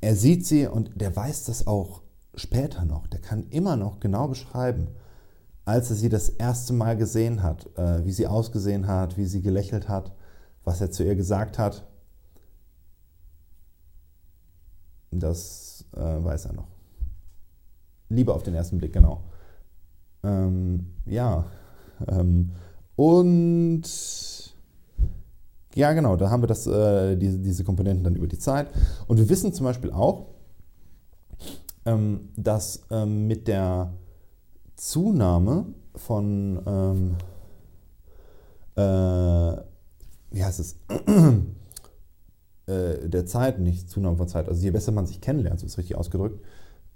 er 0.00 0.16
sieht 0.16 0.46
sie 0.46 0.66
und 0.66 1.00
der 1.00 1.14
weiß 1.14 1.44
das 1.44 1.66
auch 1.66 2.02
später 2.34 2.84
noch, 2.84 3.06
der 3.06 3.20
kann 3.20 3.46
immer 3.50 3.76
noch 3.76 4.00
genau 4.00 4.28
beschreiben, 4.28 4.88
als 5.64 5.90
er 5.90 5.96
sie 5.96 6.08
das 6.08 6.28
erste 6.28 6.72
Mal 6.72 6.96
gesehen 6.96 7.42
hat, 7.42 7.66
äh, 7.76 8.04
wie 8.04 8.12
sie 8.12 8.26
ausgesehen 8.26 8.86
hat, 8.86 9.16
wie 9.16 9.24
sie 9.24 9.40
gelächelt 9.40 9.88
hat, 9.88 10.12
was 10.62 10.80
er 10.80 10.90
zu 10.90 11.04
ihr 11.04 11.16
gesagt 11.16 11.58
hat. 11.58 11.86
Das 15.20 15.84
äh, 15.96 16.00
weiß 16.00 16.46
er 16.46 16.52
noch. 16.54 16.68
Liebe 18.08 18.32
auf 18.32 18.42
den 18.42 18.54
ersten 18.54 18.78
Blick, 18.78 18.92
genau. 18.92 19.22
Ähm, 20.22 20.92
ja. 21.06 21.44
Ähm, 22.08 22.52
und 22.96 23.82
ja, 25.74 25.92
genau, 25.92 26.16
da 26.16 26.30
haben 26.30 26.42
wir 26.42 26.46
das, 26.46 26.66
äh, 26.66 27.16
diese, 27.16 27.38
diese 27.38 27.64
Komponenten 27.64 28.04
dann 28.04 28.16
über 28.16 28.28
die 28.28 28.38
Zeit. 28.38 28.68
Und 29.08 29.18
wir 29.18 29.28
wissen 29.28 29.52
zum 29.52 29.64
Beispiel 29.64 29.90
auch, 29.90 30.26
ähm, 31.84 32.28
dass 32.36 32.86
ähm, 32.90 33.26
mit 33.26 33.48
der 33.48 33.92
Zunahme 34.76 35.66
von, 35.96 36.60
ähm, 36.66 37.16
äh, 38.76 39.62
wie 40.30 40.44
heißt 40.44 40.60
es, 40.60 40.76
äh, 42.66 43.08
der 43.08 43.26
Zeit, 43.26 43.60
nicht 43.60 43.90
Zunahme 43.90 44.16
von 44.16 44.28
Zeit, 44.28 44.48
also 44.48 44.62
je 44.62 44.70
besser 44.70 44.92
man 44.92 45.06
sich 45.06 45.20
kennenlernt, 45.20 45.60
so 45.60 45.66
ist 45.66 45.72
es 45.72 45.78
richtig 45.78 45.96
ausgedrückt, 45.96 46.40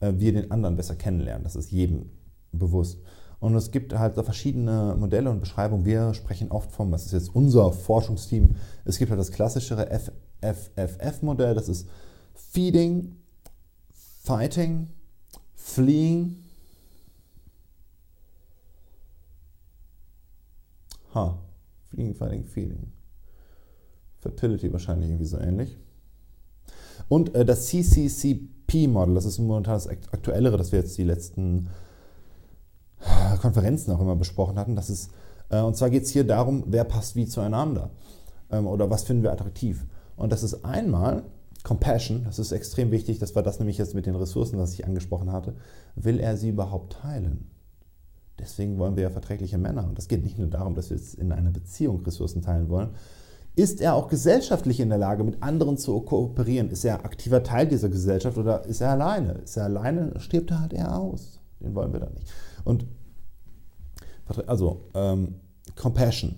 äh, 0.01 0.13
wir 0.17 0.33
den 0.33 0.51
anderen 0.51 0.77
besser 0.77 0.95
kennenlernen. 0.95 1.45
Das 1.45 1.57
ist 1.57 1.71
jedem 1.71 2.11
bewusst. 2.53 3.01
Und 3.41 3.55
es 3.55 3.71
gibt 3.71 3.97
halt 3.97 4.17
so 4.17 4.23
verschiedene 4.23 4.97
Modelle 4.99 5.31
und 5.31 5.41
Beschreibungen. 5.41 5.85
Wir 5.85 6.13
sprechen 6.15 6.51
oft 6.51 6.73
vom, 6.73 6.91
das 6.91 7.07
ist 7.07 7.13
jetzt 7.13 7.35
unser 7.35 7.73
Forschungsteam, 7.73 8.57
es 8.85 8.99
gibt 8.99 9.11
halt 9.11 9.21
das 9.21 9.31
klassischere 9.31 9.89
FFF-Modell, 10.41 11.55
das 11.55 11.69
ist 11.69 11.89
Feeding, 12.35 13.17
Fighting, 13.91 14.89
Fleeing. 15.55 16.37
Ha, 21.15 21.39
Fleeing, 21.91 22.15
Fighting, 22.15 22.45
Feeling. 22.45 22.98
Fertility 24.29 24.73
wahrscheinlich 24.73 25.09
irgendwie 25.09 25.27
so 25.27 25.38
ähnlich. 25.38 25.77
Und 27.09 27.35
äh, 27.35 27.45
das 27.45 27.67
CCCP-Model, 27.67 29.14
das 29.14 29.25
ist 29.25 29.38
momentan 29.38 29.75
das 29.75 29.88
aktuellere, 29.88 30.57
das 30.57 30.73
wir 30.73 30.81
jetzt 30.81 30.99
die 30.99 31.05
letzten 31.05 31.69
äh, 33.01 33.37
Konferenzen 33.38 33.93
auch 33.93 34.01
immer 34.01 34.17
besprochen 34.17 34.59
hatten. 34.59 34.77
Das 34.77 34.91
ist, 34.91 35.11
äh, 35.49 35.61
und 35.61 35.77
zwar 35.77 35.91
geht 35.91 36.05
es 36.05 36.11
hier 36.11 36.25
darum, 36.25 36.64
wer 36.67 36.85
passt 36.85 37.17
wie 37.17 37.27
zueinander 37.27 37.91
ähm, 38.51 38.67
oder 38.67 38.91
was 38.91 39.05
finden 39.05 39.23
wir 39.23 39.33
attraktiv. 39.33 39.87
Und 40.17 40.33
das 40.33 40.43
ist 40.43 40.64
einmal 40.64 41.25
Compassion, 41.62 42.25
das 42.25 42.38
ist 42.38 42.53
extrem 42.53 42.91
wichtig, 42.91 43.19
das 43.19 43.35
war 43.35 43.43
das 43.43 43.59
nämlich 43.59 43.79
jetzt 43.79 43.95
mit 43.95 44.07
den 44.07 44.14
Ressourcen, 44.14 44.59
was 44.59 44.73
ich 44.73 44.87
angesprochen 44.87 45.33
hatte. 45.33 45.55
Will 45.97 46.21
er 46.21 46.37
sie 46.37 46.51
überhaupt 46.51 46.95
teilen? 46.95 47.51
Deswegen 48.38 48.79
wollen 48.79 48.97
wir 48.97 49.03
ja 49.05 49.11
verträgliche 49.11 49.59
Männer. 49.59 49.85
Und 49.85 49.99
das 49.99 50.09
geht 50.09 50.23
nicht 50.23 50.38
nur 50.38 50.49
darum, 50.49 50.75
dass 50.75 50.91
wir 50.91 50.97
jetzt 50.97 51.14
in 51.14 51.33
einer 51.33 51.51
Beziehung 51.51 52.03
Ressourcen 52.05 52.43
teilen 52.43 52.69
wollen. 52.69 52.91
Ist 53.59 53.81
er 53.81 53.94
auch 53.94 54.07
gesellschaftlich 54.07 54.79
in 54.79 54.88
der 54.88 54.99
Lage, 54.99 55.25
mit 55.25 55.42
anderen 55.42 55.77
zu 55.77 56.01
kooperieren? 56.03 56.71
Ist 56.71 56.85
er 56.85 57.05
aktiver 57.05 57.42
Teil 57.42 57.66
dieser 57.66 57.88
Gesellschaft 57.88 58.38
oder 58.38 58.64
ist 58.66 58.81
er 58.81 58.90
alleine? 58.90 59.33
Ist 59.33 59.57
er 59.57 59.64
alleine, 59.64 60.12
stirbt 60.21 60.53
er 60.53 60.61
halt 60.61 60.73
eher 60.73 60.97
aus. 60.97 61.40
Den 61.59 61.75
wollen 61.75 61.92
wir 61.92 61.99
dann 61.99 62.14
nicht. 62.14 62.33
Und 62.62 62.87
also 64.47 64.88
ähm, 64.94 65.40
Compassion. 65.75 66.37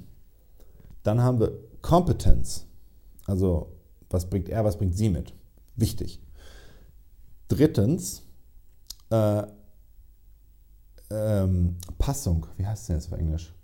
Dann 1.03 1.21
haben 1.21 1.41
wir 1.41 1.53
Competence. 1.83 2.65
Also 3.27 3.77
was 4.09 4.31
bringt 4.31 4.49
er, 4.49 4.65
was 4.65 4.79
bringt 4.79 4.97
sie 4.97 5.11
mit? 5.11 5.35
Wichtig. 5.77 6.23
Drittens, 7.49 8.23
äh, 9.11 9.43
ähm, 11.11 11.77
Passung. 11.99 12.47
Wie 12.57 12.67
heißt 12.67 12.89
denn 12.89 12.97
jetzt 12.97 13.13
auf 13.13 13.19
Englisch? 13.19 13.55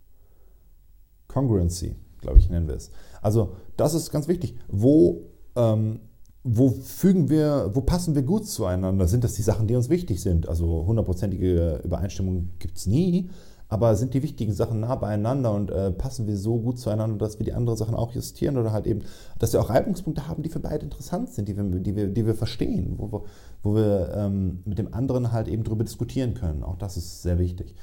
Congruency, 1.28 1.96
glaube 2.20 2.38
ich, 2.38 2.50
nennen 2.50 2.68
wir 2.68 2.74
es. 2.74 2.90
Also, 3.26 3.56
das 3.76 3.92
ist 3.92 4.12
ganz 4.12 4.28
wichtig. 4.28 4.54
Wo, 4.68 5.22
ähm, 5.56 5.98
wo 6.44 6.70
fügen 6.70 7.28
wir, 7.28 7.72
wo 7.74 7.80
passen 7.80 8.14
wir 8.14 8.22
gut 8.22 8.46
zueinander? 8.46 9.08
Sind 9.08 9.24
das 9.24 9.34
die 9.34 9.42
Sachen, 9.42 9.66
die 9.66 9.74
uns 9.74 9.88
wichtig 9.88 10.22
sind? 10.22 10.48
Also 10.48 10.86
hundertprozentige 10.86 11.80
Übereinstimmung 11.82 12.50
gibt 12.60 12.76
es 12.76 12.86
nie, 12.86 13.28
aber 13.68 13.96
sind 13.96 14.14
die 14.14 14.22
wichtigen 14.22 14.52
Sachen 14.52 14.78
nah 14.78 14.94
beieinander 14.94 15.52
und 15.52 15.72
äh, 15.72 15.90
passen 15.90 16.28
wir 16.28 16.36
so 16.36 16.60
gut 16.60 16.78
zueinander, 16.78 17.18
dass 17.18 17.40
wir 17.40 17.44
die 17.44 17.52
anderen 17.52 17.76
Sachen 17.76 17.96
auch 17.96 18.12
justieren 18.12 18.58
oder 18.58 18.70
halt 18.70 18.86
eben, 18.86 19.00
dass 19.40 19.52
wir 19.52 19.60
auch 19.60 19.70
Reibungspunkte 19.70 20.28
haben, 20.28 20.44
die 20.44 20.48
für 20.48 20.60
beide 20.60 20.84
interessant 20.84 21.30
sind, 21.30 21.48
die 21.48 21.56
wir, 21.56 21.64
die 21.64 21.96
wir, 21.96 22.06
die 22.06 22.26
wir 22.26 22.36
verstehen, 22.36 22.94
wo, 22.96 23.24
wo, 23.64 23.74
wir 23.74 24.12
ähm, 24.14 24.62
mit 24.66 24.78
dem 24.78 24.94
anderen 24.94 25.32
halt 25.32 25.48
eben 25.48 25.64
darüber 25.64 25.82
diskutieren 25.82 26.34
können. 26.34 26.62
Auch 26.62 26.76
das 26.76 26.96
ist 26.96 27.22
sehr 27.22 27.40
wichtig. 27.40 27.74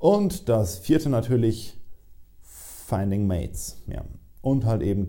Und 0.00 0.48
das 0.48 0.76
vierte 0.78 1.08
natürlich, 1.08 1.78
Finding 2.42 3.28
Mates. 3.28 3.76
Ja. 3.86 4.02
Und 4.40 4.64
halt 4.64 4.82
eben 4.82 5.06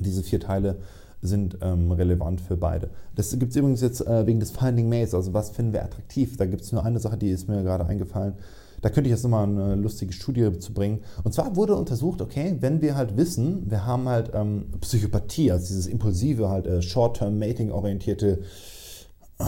diese 0.00 0.22
vier 0.22 0.40
Teile 0.40 0.78
sind 1.20 1.58
ähm, 1.62 1.90
relevant 1.90 2.40
für 2.40 2.56
beide. 2.56 2.90
Das 3.16 3.36
gibt 3.38 3.50
es 3.50 3.56
übrigens 3.56 3.80
jetzt 3.80 4.06
äh, 4.06 4.26
wegen 4.26 4.40
des 4.40 4.50
Finding 4.50 4.88
Mates, 4.88 5.14
also 5.14 5.34
was 5.34 5.50
finden 5.50 5.72
wir 5.72 5.82
attraktiv. 5.82 6.36
Da 6.36 6.46
gibt 6.46 6.62
es 6.62 6.72
nur 6.72 6.84
eine 6.84 7.00
Sache, 7.00 7.16
die 7.16 7.30
ist 7.30 7.48
mir 7.48 7.62
gerade 7.62 7.86
eingefallen. 7.86 8.34
Da 8.80 8.90
könnte 8.90 9.08
ich 9.08 9.14
jetzt 9.14 9.24
nochmal 9.24 9.44
eine 9.44 9.74
lustige 9.74 10.12
Studie 10.12 10.56
zu 10.58 10.72
bringen. 10.72 11.00
Und 11.24 11.34
zwar 11.34 11.56
wurde 11.56 11.74
untersucht, 11.74 12.22
okay, 12.22 12.56
wenn 12.60 12.80
wir 12.80 12.94
halt 12.94 13.16
wissen, 13.16 13.68
wir 13.68 13.84
haben 13.84 14.08
halt 14.08 14.30
ähm, 14.34 14.66
Psychopathie, 14.80 15.50
also 15.50 15.66
dieses 15.66 15.88
impulsive, 15.88 16.48
halt 16.48 16.66
äh, 16.66 16.80
Short-Term-Mating-orientierte, 16.80 18.42
äh, 19.40 19.44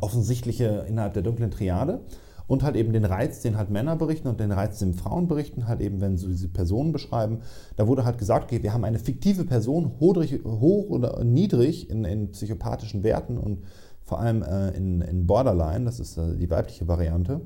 offensichtliche 0.00 0.86
innerhalb 0.88 1.12
der 1.12 1.22
dunklen 1.22 1.50
Triade. 1.50 2.00
Und 2.50 2.64
halt 2.64 2.74
eben 2.74 2.92
den 2.92 3.04
Reiz, 3.04 3.42
den 3.42 3.56
halt 3.56 3.70
Männer 3.70 3.94
berichten 3.94 4.26
und 4.26 4.40
den 4.40 4.50
Reiz, 4.50 4.80
den 4.80 4.92
Frauen 4.92 5.28
berichten, 5.28 5.68
halt 5.68 5.80
eben, 5.80 6.00
wenn 6.00 6.16
sie 6.16 6.26
diese 6.26 6.48
Personen 6.48 6.90
beschreiben. 6.90 7.42
Da 7.76 7.86
wurde 7.86 8.04
halt 8.04 8.18
gesagt, 8.18 8.46
okay, 8.46 8.60
wir 8.64 8.72
haben 8.72 8.82
eine 8.82 8.98
fiktive 8.98 9.44
Person, 9.44 9.92
hoch 10.00 10.88
oder 10.88 11.22
niedrig 11.22 11.88
in, 11.88 12.04
in 12.04 12.32
psychopathischen 12.32 13.04
Werten 13.04 13.38
und 13.38 13.62
vor 14.02 14.18
allem 14.18 14.42
äh, 14.42 14.70
in, 14.70 15.00
in 15.00 15.28
Borderline, 15.28 15.84
das 15.84 16.00
ist 16.00 16.16
äh, 16.16 16.34
die 16.34 16.50
weibliche 16.50 16.88
Variante. 16.88 17.40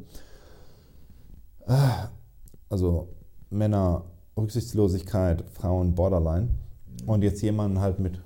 Äh, 1.66 1.74
also 2.70 3.08
Männer 3.50 4.06
Rücksichtslosigkeit, 4.38 5.44
Frauen 5.52 5.94
Borderline. 5.94 6.48
Und 7.04 7.22
jetzt 7.22 7.42
jemanden 7.42 7.78
halt 7.78 7.98
mit 7.98 8.22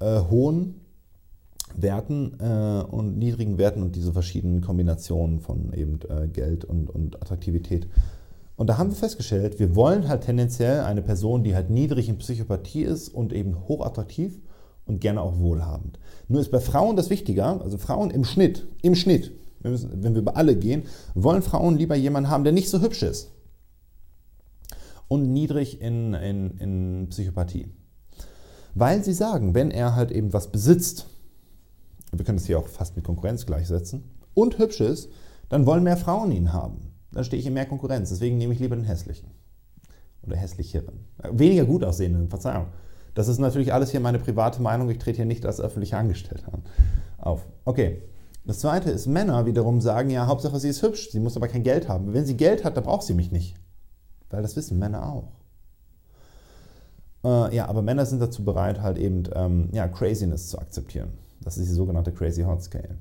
äh, 0.00 0.20
hohen 0.20 0.80
Werten 1.76 2.38
äh, 2.40 2.82
und 2.84 3.18
niedrigen 3.18 3.58
Werten 3.58 3.82
und 3.82 3.96
diese 3.96 4.12
verschiedenen 4.12 4.60
Kombinationen 4.60 5.40
von 5.40 5.72
eben 5.72 6.00
äh, 6.08 6.28
Geld 6.28 6.64
und, 6.64 6.90
und 6.90 7.20
Attraktivität. 7.20 7.88
Und 8.56 8.68
da 8.68 8.78
haben 8.78 8.90
wir 8.90 8.96
festgestellt, 8.96 9.58
wir 9.58 9.74
wollen 9.74 10.08
halt 10.08 10.22
tendenziell 10.24 10.80
eine 10.80 11.02
Person, 11.02 11.42
die 11.42 11.54
halt 11.54 11.70
niedrig 11.70 12.08
in 12.08 12.18
Psychopathie 12.18 12.82
ist 12.82 13.08
und 13.08 13.32
eben 13.32 13.68
hochattraktiv 13.68 14.40
und 14.86 15.00
gerne 15.00 15.20
auch 15.20 15.38
wohlhabend. 15.38 15.98
Nur 16.28 16.40
ist 16.40 16.50
bei 16.50 16.60
Frauen 16.60 16.96
das 16.96 17.10
wichtiger, 17.10 17.60
also 17.62 17.78
Frauen 17.78 18.10
im 18.10 18.24
Schnitt, 18.24 18.66
im 18.82 18.94
Schnitt, 18.94 19.32
wir 19.60 19.70
müssen, 19.70 20.02
wenn 20.02 20.14
wir 20.14 20.20
über 20.20 20.36
alle 20.36 20.56
gehen, 20.56 20.84
wollen 21.14 21.42
Frauen 21.42 21.76
lieber 21.76 21.94
jemanden 21.96 22.30
haben, 22.30 22.44
der 22.44 22.52
nicht 22.52 22.68
so 22.68 22.80
hübsch 22.80 23.02
ist 23.02 23.32
und 25.08 25.32
niedrig 25.32 25.80
in, 25.80 26.14
in, 26.14 26.58
in 26.58 27.06
Psychopathie. 27.08 27.68
Weil 28.74 29.02
sie 29.04 29.12
sagen, 29.12 29.54
wenn 29.54 29.70
er 29.70 29.94
halt 29.94 30.10
eben 30.10 30.32
was 30.32 30.50
besitzt, 30.50 31.06
wir 32.18 32.24
können 32.24 32.38
das 32.38 32.46
hier 32.46 32.58
auch 32.58 32.68
fast 32.68 32.96
mit 32.96 33.04
Konkurrenz 33.04 33.46
gleichsetzen, 33.46 34.04
und 34.34 34.58
hübsch 34.58 34.80
ist, 34.80 35.10
dann 35.48 35.66
wollen 35.66 35.84
mehr 35.84 35.96
Frauen 35.96 36.32
ihn 36.32 36.52
haben. 36.52 36.92
Dann 37.12 37.24
stehe 37.24 37.40
ich 37.40 37.46
in 37.46 37.54
mehr 37.54 37.66
Konkurrenz. 37.66 38.08
Deswegen 38.10 38.38
nehme 38.38 38.52
ich 38.52 38.60
lieber 38.60 38.76
den 38.76 38.84
hässlichen. 38.84 39.30
Oder 40.26 40.36
hässlicheren. 40.36 41.06
Weniger 41.30 41.64
gut 41.64 41.84
aussehenden, 41.84 42.28
Verzeihung. 42.28 42.66
Das 43.14 43.28
ist 43.28 43.38
natürlich 43.38 43.72
alles 43.72 43.92
hier 43.92 44.00
meine 44.00 44.18
private 44.18 44.60
Meinung. 44.60 44.90
Ich 44.90 44.98
trete 44.98 45.18
hier 45.18 45.24
nicht 45.24 45.46
als 45.46 45.60
öffentlicher 45.60 45.98
Angestellter 45.98 46.58
auf. 47.18 47.46
Okay. 47.64 48.02
Das 48.46 48.58
zweite 48.58 48.90
ist, 48.90 49.06
Männer 49.06 49.46
wiederum 49.46 49.80
sagen, 49.80 50.10
ja, 50.10 50.26
Hauptsache 50.26 50.58
sie 50.58 50.68
ist 50.68 50.82
hübsch, 50.82 51.10
sie 51.10 51.20
muss 51.20 51.34
aber 51.36 51.48
kein 51.48 51.62
Geld 51.62 51.88
haben. 51.88 52.12
Wenn 52.12 52.26
sie 52.26 52.36
Geld 52.36 52.62
hat, 52.62 52.76
dann 52.76 52.84
braucht 52.84 53.04
sie 53.04 53.14
mich 53.14 53.32
nicht. 53.32 53.54
Weil 54.28 54.42
das 54.42 54.54
wissen 54.54 54.78
Männer 54.78 55.10
auch. 55.10 55.32
Äh, 57.24 57.56
ja, 57.56 57.66
aber 57.66 57.80
Männer 57.80 58.04
sind 58.04 58.20
dazu 58.20 58.44
bereit, 58.44 58.82
halt 58.82 58.98
eben 58.98 59.22
ähm, 59.34 59.70
ja, 59.72 59.88
Craziness 59.88 60.48
zu 60.48 60.58
akzeptieren. 60.58 61.12
Das 61.44 61.58
ist 61.58 61.68
die 61.68 61.74
sogenannte 61.74 62.12
Crazy 62.12 62.42
Hot 62.42 62.62
Scale. 62.62 62.96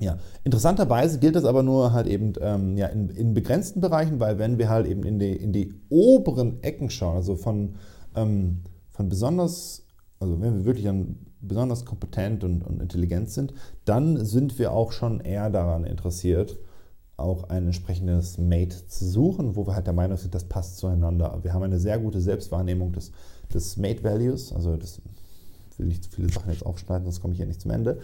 Ja, 0.00 0.18
interessanterweise 0.42 1.20
gilt 1.20 1.36
das 1.36 1.44
aber 1.44 1.62
nur 1.62 1.92
halt 1.92 2.08
eben 2.08 2.32
ähm, 2.40 2.76
ja, 2.76 2.86
in, 2.88 3.10
in, 3.10 3.32
begrenzten 3.32 3.80
Bereichen, 3.80 4.18
weil 4.18 4.38
wenn 4.40 4.58
wir 4.58 4.68
halt 4.68 4.88
eben 4.88 5.04
in 5.04 5.20
die, 5.20 5.36
in 5.36 5.52
die 5.52 5.72
oberen 5.88 6.60
Ecken 6.64 6.90
schauen, 6.90 7.14
also 7.14 7.36
von, 7.36 7.76
ähm, 8.16 8.62
von 8.90 9.08
besonders, 9.08 9.86
also 10.18 10.40
wenn 10.40 10.58
wir 10.58 10.64
wirklich 10.64 10.88
an 10.88 11.18
besonders 11.40 11.84
kompetent 11.84 12.42
und, 12.42 12.62
und 12.62 12.82
intelligent 12.82 13.30
sind, 13.30 13.54
dann 13.84 14.24
sind 14.24 14.58
wir 14.58 14.72
auch 14.72 14.90
schon 14.90 15.20
eher 15.20 15.48
daran 15.50 15.84
interessiert, 15.84 16.58
auch 17.16 17.44
ein 17.44 17.66
entsprechendes 17.66 18.38
Mate 18.38 18.88
zu 18.88 19.04
suchen, 19.04 19.54
wo 19.54 19.64
wir 19.66 19.76
halt 19.76 19.86
der 19.86 19.94
Meinung 19.94 20.16
sind, 20.16 20.34
das 20.34 20.44
passt 20.44 20.78
zueinander. 20.78 21.38
Wir 21.42 21.52
haben 21.52 21.62
eine 21.62 21.78
sehr 21.78 22.00
gute 22.00 22.20
Selbstwahrnehmung 22.20 22.90
des, 22.92 23.12
des 23.52 23.76
Mate 23.76 24.02
Values, 24.02 24.52
also 24.52 24.76
das 24.76 25.00
will 25.78 25.86
nicht 25.86 26.04
zu 26.04 26.10
viele 26.10 26.30
Sachen 26.30 26.50
jetzt 26.50 26.64
aufschneiden, 26.64 27.04
sonst 27.04 27.20
komme 27.20 27.32
ich 27.32 27.38
hier 27.38 27.46
nicht 27.46 27.60
zum 27.60 27.70
Ende, 27.70 27.98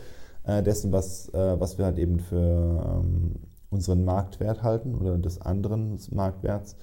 äh, 0.44 0.62
dessen, 0.62 0.92
was, 0.92 1.28
äh, 1.30 1.60
was 1.60 1.78
wir 1.78 1.84
halt 1.84 1.98
eben 1.98 2.20
für 2.20 3.02
ähm, 3.02 3.34
unseren 3.70 4.04
Marktwert 4.04 4.62
halten 4.62 4.94
oder 4.94 5.16
des 5.18 5.40
anderen 5.40 5.98
Marktwerts. 6.10 6.76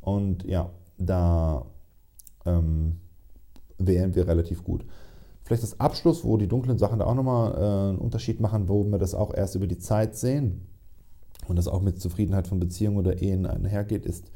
Und 0.00 0.44
ja, 0.44 0.70
da 0.98 1.66
ähm, 2.44 2.96
wählen 3.78 4.14
wir 4.14 4.28
relativ 4.28 4.62
gut. 4.62 4.84
Vielleicht 5.44 5.62
das 5.62 5.80
Abschluss, 5.80 6.24
wo 6.24 6.36
die 6.36 6.48
dunklen 6.48 6.78
Sachen 6.78 6.98
da 6.98 7.06
auch 7.06 7.14
nochmal 7.14 7.52
äh, 7.52 7.88
einen 7.90 7.98
Unterschied 7.98 8.40
machen, 8.40 8.68
wo 8.68 8.84
wir 8.84 8.98
das 8.98 9.14
auch 9.14 9.34
erst 9.34 9.54
über 9.54 9.66
die 9.66 9.78
Zeit 9.78 10.16
sehen 10.16 10.66
und 11.48 11.56
das 11.56 11.68
auch 11.68 11.82
mit 11.82 12.00
Zufriedenheit 12.00 12.46
von 12.46 12.60
Beziehungen 12.60 12.98
oder 12.98 13.20
Ehen 13.20 13.46
einhergeht, 13.46 14.06
ist, 14.06 14.30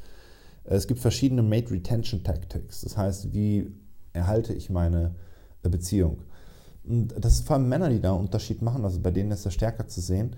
äh, 0.65 0.75
es 0.75 0.87
gibt 0.87 0.99
verschiedene 0.99 1.41
Mate 1.41 1.71
Retention 1.71 2.23
Tactics. 2.23 2.81
Das 2.81 2.97
heißt, 2.97 3.33
wie 3.33 3.71
erhalte 4.13 4.53
ich 4.53 4.69
meine 4.69 5.15
Beziehung? 5.67 6.19
Und 6.85 7.13
das 7.19 7.33
ist 7.33 7.47
vor 7.47 7.57
allem 7.57 7.67
Männer, 7.67 7.89
die 7.89 7.99
da 7.99 8.11
einen 8.11 8.21
Unterschied 8.21 8.61
machen, 8.61 8.85
also 8.85 8.99
bei 8.99 9.11
denen 9.11 9.31
ist 9.31 9.45
das 9.45 9.53
stärker 9.53 9.87
zu 9.87 9.99
sehen. 9.99 10.35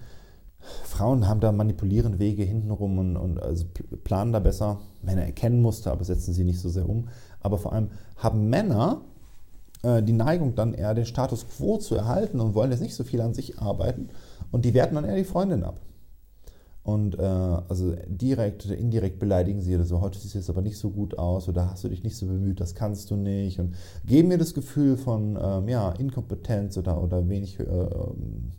Frauen 0.83 1.27
haben 1.27 1.39
da 1.39 1.51
manipulierende 1.51 2.19
Wege 2.19 2.43
hintenrum 2.43 2.97
und, 2.99 3.17
und 3.17 3.41
also 3.41 3.65
planen 4.03 4.31
da 4.31 4.39
besser. 4.39 4.79
Männer 5.01 5.23
erkennen 5.23 5.61
Muster, 5.61 5.91
aber 5.91 6.03
setzen 6.03 6.33
sie 6.33 6.43
nicht 6.43 6.59
so 6.59 6.69
sehr 6.69 6.87
um. 6.87 7.07
Aber 7.39 7.57
vor 7.57 7.73
allem 7.73 7.89
haben 8.17 8.49
Männer 8.49 9.01
äh, 9.83 10.03
die 10.03 10.13
Neigung, 10.13 10.55
dann 10.55 10.73
eher 10.73 10.93
den 10.93 11.05
Status 11.05 11.47
quo 11.47 11.77
zu 11.77 11.95
erhalten 11.95 12.39
und 12.39 12.53
wollen 12.53 12.71
jetzt 12.71 12.81
nicht 12.81 12.95
so 12.95 13.03
viel 13.03 13.21
an 13.21 13.33
sich 13.33 13.59
arbeiten. 13.59 14.09
Und 14.51 14.65
die 14.65 14.73
werten 14.73 14.95
dann 14.95 15.05
eher 15.05 15.15
die 15.15 15.23
Freundin 15.23 15.63
ab. 15.63 15.79
Und 16.83 17.19
äh, 17.19 17.21
also 17.21 17.95
direkt 18.07 18.65
oder 18.65 18.75
indirekt 18.75 19.19
beleidigen 19.19 19.61
sie 19.61 19.75
oder 19.75 19.85
so, 19.85 20.01
heute 20.01 20.17
siehst 20.17 20.33
du 20.33 20.39
jetzt 20.39 20.49
aber 20.49 20.61
nicht 20.61 20.79
so 20.79 20.89
gut 20.89 21.17
aus 21.17 21.47
oder 21.47 21.69
hast 21.69 21.83
du 21.83 21.89
dich 21.89 22.03
nicht 22.03 22.17
so 22.17 22.25
bemüht, 22.25 22.59
das 22.59 22.73
kannst 22.73 23.11
du 23.11 23.15
nicht. 23.15 23.59
Und 23.59 23.75
geben 24.05 24.29
mir 24.29 24.39
das 24.39 24.55
Gefühl 24.55 24.97
von 24.97 25.37
ähm, 25.39 25.67
ja, 25.67 25.91
Inkompetenz 25.91 26.77
oder, 26.77 27.01
oder 27.03 27.29
wenig 27.29 27.59
äh, 27.59 27.63
ähm, 27.63 28.53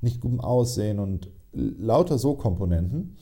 nicht 0.00 0.20
gutem 0.20 0.40
Aussehen 0.40 1.00
und 1.00 1.28
lauter 1.52 2.18
so 2.18 2.34
Komponenten. 2.34 3.16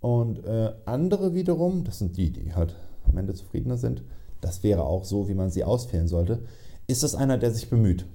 Und 0.00 0.44
äh, 0.44 0.72
andere 0.84 1.34
wiederum, 1.34 1.84
das 1.84 2.00
sind 2.00 2.16
die, 2.16 2.32
die 2.32 2.54
halt 2.54 2.74
am 3.04 3.16
Ende 3.16 3.34
zufriedener 3.34 3.76
sind, 3.76 4.02
das 4.40 4.64
wäre 4.64 4.82
auch 4.82 5.04
so, 5.04 5.28
wie 5.28 5.34
man 5.34 5.50
sie 5.50 5.62
auswählen 5.62 6.08
sollte, 6.08 6.42
ist 6.88 7.04
das 7.04 7.14
einer, 7.14 7.38
der 7.38 7.52
sich 7.52 7.70
bemüht. 7.70 8.06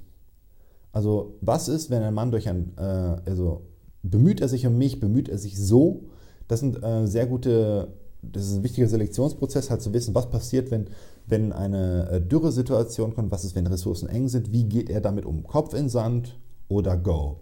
Also 0.92 1.38
was 1.40 1.70
ist, 1.70 1.90
wenn 1.90 2.04
ein 2.04 2.14
Mann 2.14 2.32
durch 2.32 2.50
ein, 2.50 2.74
äh, 2.78 2.82
also 2.82 3.67
bemüht 4.04 4.42
er 4.42 4.48
sich 4.48 4.66
um 4.68 4.78
mich, 4.78 5.00
bemüht 5.00 5.30
er 5.30 5.38
sich 5.38 5.58
so. 5.58 6.06
Das 6.48 6.60
sind 6.62 6.82
äh, 6.84 7.06
sehr 7.08 7.28
gute, 7.28 7.94
das 8.22 8.48
ist 8.48 8.58
ein 8.58 8.64
wichtiger 8.64 8.88
Selektionsprozess, 8.88 9.70
halt 9.70 9.82
zu 9.82 9.94
wissen, 9.94 10.16
was 10.16 10.30
passiert, 10.30 10.72
wenn, 10.72 10.90
wenn 11.26 11.52
eine 11.52 12.10
äh, 12.10 12.22
Dürresituation 12.22 13.14
kommt, 13.14 13.32
was 13.32 13.44
ist, 13.44 13.56
wenn 13.56 13.68
Ressourcen 13.68 14.10
eng 14.10 14.28
sind, 14.28 14.52
wie 14.52 14.64
geht 14.64 14.90
er 14.90 15.02
damit 15.02 15.26
um? 15.26 15.44
Kopf 15.44 15.74
in 15.74 15.90
Sand 15.90 16.40
oder 16.70 16.98
Go? 16.98 17.42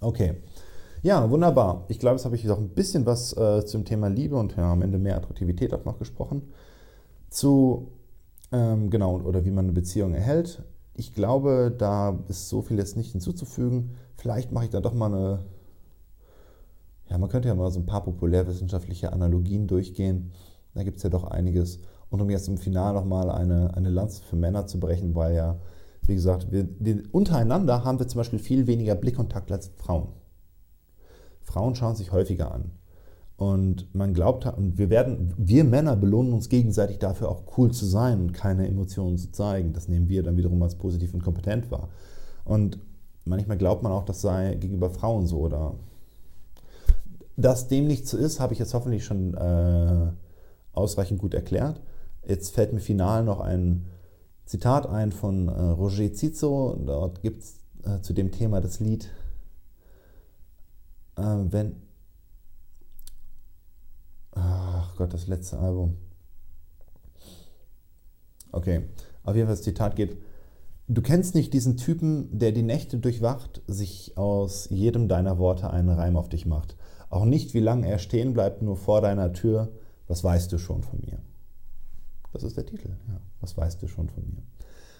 Okay. 0.00 0.34
Ja, 1.02 1.30
wunderbar. 1.30 1.84
Ich 1.88 2.00
glaube, 2.00 2.16
jetzt 2.16 2.24
habe 2.24 2.34
ich 2.34 2.50
auch 2.50 2.58
ein 2.58 2.70
bisschen 2.70 3.06
was 3.06 3.36
äh, 3.36 3.64
zum 3.64 3.84
Thema 3.84 4.08
Liebe 4.08 4.36
und 4.36 4.56
ja, 4.56 4.72
am 4.72 4.82
Ende 4.82 4.98
mehr 4.98 5.16
Attraktivität 5.16 5.72
auch 5.72 5.84
noch 5.84 5.98
gesprochen. 5.98 6.42
Zu, 7.30 7.92
ähm, 8.50 8.90
genau, 8.90 9.20
oder 9.20 9.44
wie 9.44 9.50
man 9.50 9.66
eine 9.66 9.72
Beziehung 9.72 10.14
erhält. 10.14 10.64
Ich 10.98 11.14
glaube, 11.14 11.74
da 11.76 12.18
ist 12.28 12.48
so 12.48 12.62
viel 12.62 12.78
jetzt 12.78 12.96
nicht 12.96 13.12
hinzuzufügen. 13.12 13.90
Vielleicht 14.16 14.50
mache 14.50 14.64
ich 14.64 14.70
da 14.70 14.80
doch 14.80 14.94
mal 14.94 15.12
eine, 15.12 15.40
ja, 17.10 17.18
man 17.18 17.28
könnte 17.28 17.48
ja 17.48 17.54
mal 17.54 17.70
so 17.70 17.80
ein 17.80 17.86
paar 17.86 18.02
populärwissenschaftliche 18.02 19.12
Analogien 19.12 19.66
durchgehen. 19.66 20.32
Da 20.74 20.84
gibt 20.84 20.96
es 20.96 21.02
ja 21.02 21.10
doch 21.10 21.24
einiges. 21.24 21.80
Und 22.08 22.22
um 22.22 22.30
jetzt 22.30 22.48
im 22.48 22.56
Finale 22.56 22.94
nochmal 22.94 23.30
eine, 23.30 23.74
eine 23.74 23.90
Lanze 23.90 24.22
für 24.22 24.36
Männer 24.36 24.66
zu 24.66 24.80
brechen, 24.80 25.14
weil 25.14 25.34
ja, 25.34 25.60
wie 26.02 26.14
gesagt, 26.14 26.50
wir, 26.50 26.68
wir, 26.78 27.02
untereinander 27.12 27.84
haben 27.84 27.98
wir 27.98 28.08
zum 28.08 28.18
Beispiel 28.18 28.38
viel 28.38 28.66
weniger 28.66 28.94
Blickkontakt 28.94 29.52
als 29.52 29.72
Frauen. 29.76 30.08
Frauen 31.42 31.74
schauen 31.74 31.96
sich 31.96 32.12
häufiger 32.12 32.52
an. 32.52 32.70
Und 33.36 33.94
man 33.94 34.14
glaubt, 34.14 34.46
und 34.46 34.78
wir 34.78 34.88
werden, 34.88 35.34
wir 35.36 35.64
Männer 35.64 35.94
belohnen 35.94 36.32
uns 36.32 36.48
gegenseitig 36.48 36.98
dafür 36.98 37.28
auch 37.28 37.42
cool 37.58 37.70
zu 37.70 37.84
sein 37.84 38.20
und 38.20 38.32
keine 38.32 38.66
Emotionen 38.66 39.18
zu 39.18 39.30
zeigen. 39.30 39.74
Das 39.74 39.88
nehmen 39.88 40.08
wir 40.08 40.22
dann 40.22 40.38
wiederum 40.38 40.62
als 40.62 40.76
positiv 40.76 41.12
und 41.12 41.22
kompetent 41.22 41.70
wahr. 41.70 41.90
Und 42.44 42.78
manchmal 43.26 43.58
glaubt 43.58 43.82
man 43.82 43.92
auch, 43.92 44.04
das 44.04 44.22
sei 44.22 44.54
gegenüber 44.54 44.88
Frauen 44.88 45.26
so 45.26 45.40
oder 45.40 45.74
dass 47.36 47.68
dem 47.68 47.86
nicht 47.86 48.08
so 48.08 48.16
ist, 48.16 48.40
habe 48.40 48.54
ich 48.54 48.58
jetzt 48.58 48.72
hoffentlich 48.72 49.04
schon 49.04 49.34
äh, 49.34 50.10
ausreichend 50.72 51.20
gut 51.20 51.34
erklärt. 51.34 51.82
Jetzt 52.26 52.54
fällt 52.54 52.72
mir 52.72 52.80
final 52.80 53.24
noch 53.24 53.40
ein 53.40 53.86
Zitat 54.46 54.86
ein 54.86 55.12
von 55.12 55.48
äh, 55.48 55.60
Roger 55.60 56.12
Cicero. 56.12 56.78
Dort 56.86 57.20
gibt 57.20 57.42
es 57.42 57.58
äh, 57.84 58.00
zu 58.00 58.14
dem 58.14 58.32
Thema 58.32 58.60
das 58.60 58.80
Lied 58.80 59.10
äh, 61.16 61.22
Wenn. 61.22 61.85
Ach 64.38 64.94
Gott, 64.96 65.12
das 65.14 65.26
letzte 65.26 65.58
Album. 65.58 65.96
Okay, 68.52 68.82
auf 69.22 69.34
jeden 69.34 69.46
Fall 69.48 69.56
das 69.56 69.64
Zitat 69.64 69.96
geht: 69.96 70.18
Du 70.88 71.02
kennst 71.02 71.34
nicht 71.34 71.52
diesen 71.52 71.76
Typen, 71.76 72.38
der 72.38 72.52
die 72.52 72.62
Nächte 72.62 72.98
durchwacht, 72.98 73.62
sich 73.66 74.16
aus 74.16 74.68
jedem 74.70 75.08
deiner 75.08 75.38
Worte 75.38 75.70
einen 75.70 75.88
Reim 75.88 76.16
auf 76.16 76.28
dich 76.28 76.46
macht. 76.46 76.76
Auch 77.08 77.24
nicht, 77.24 77.54
wie 77.54 77.60
lange 77.60 77.88
er 77.88 77.98
stehen 77.98 78.34
bleibt, 78.34 78.62
nur 78.62 78.76
vor 78.76 79.00
deiner 79.00 79.32
Tür. 79.32 79.72
Was 80.06 80.22
weißt 80.22 80.52
du 80.52 80.58
schon 80.58 80.82
von 80.82 81.00
mir? 81.00 81.18
Das 82.32 82.42
ist 82.42 82.56
der 82.56 82.66
Titel. 82.66 82.90
Ja. 83.08 83.20
Was 83.40 83.56
weißt 83.56 83.82
du 83.82 83.88
schon 83.88 84.08
von 84.08 84.24
mir? 84.24 84.42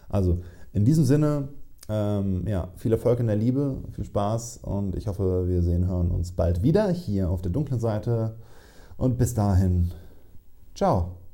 Also, 0.09 0.41
in 0.73 0.85
diesem 0.85 1.05
Sinne, 1.05 1.49
Ähm, 1.89 2.49
ja, 2.49 2.73
viel 2.75 2.91
Erfolg 2.91 3.21
in 3.21 3.29
der 3.29 3.37
Liebe, 3.37 3.77
viel 3.93 4.05
Spaß 4.05 4.59
und 4.65 4.97
ich 4.97 5.07
hoffe, 5.07 5.47
wir 5.47 5.63
sehen, 5.63 5.87
hören 5.87 6.11
uns 6.11 6.33
bald 6.33 6.65
wieder 6.65 6.91
hier 6.91 7.31
auf 7.31 7.43
der 7.43 7.53
dunklen 7.53 7.79
Seite. 7.79 8.35
Und 8.97 9.19
bis 9.19 9.35
dahin, 9.35 9.93
ciao. 10.75 11.26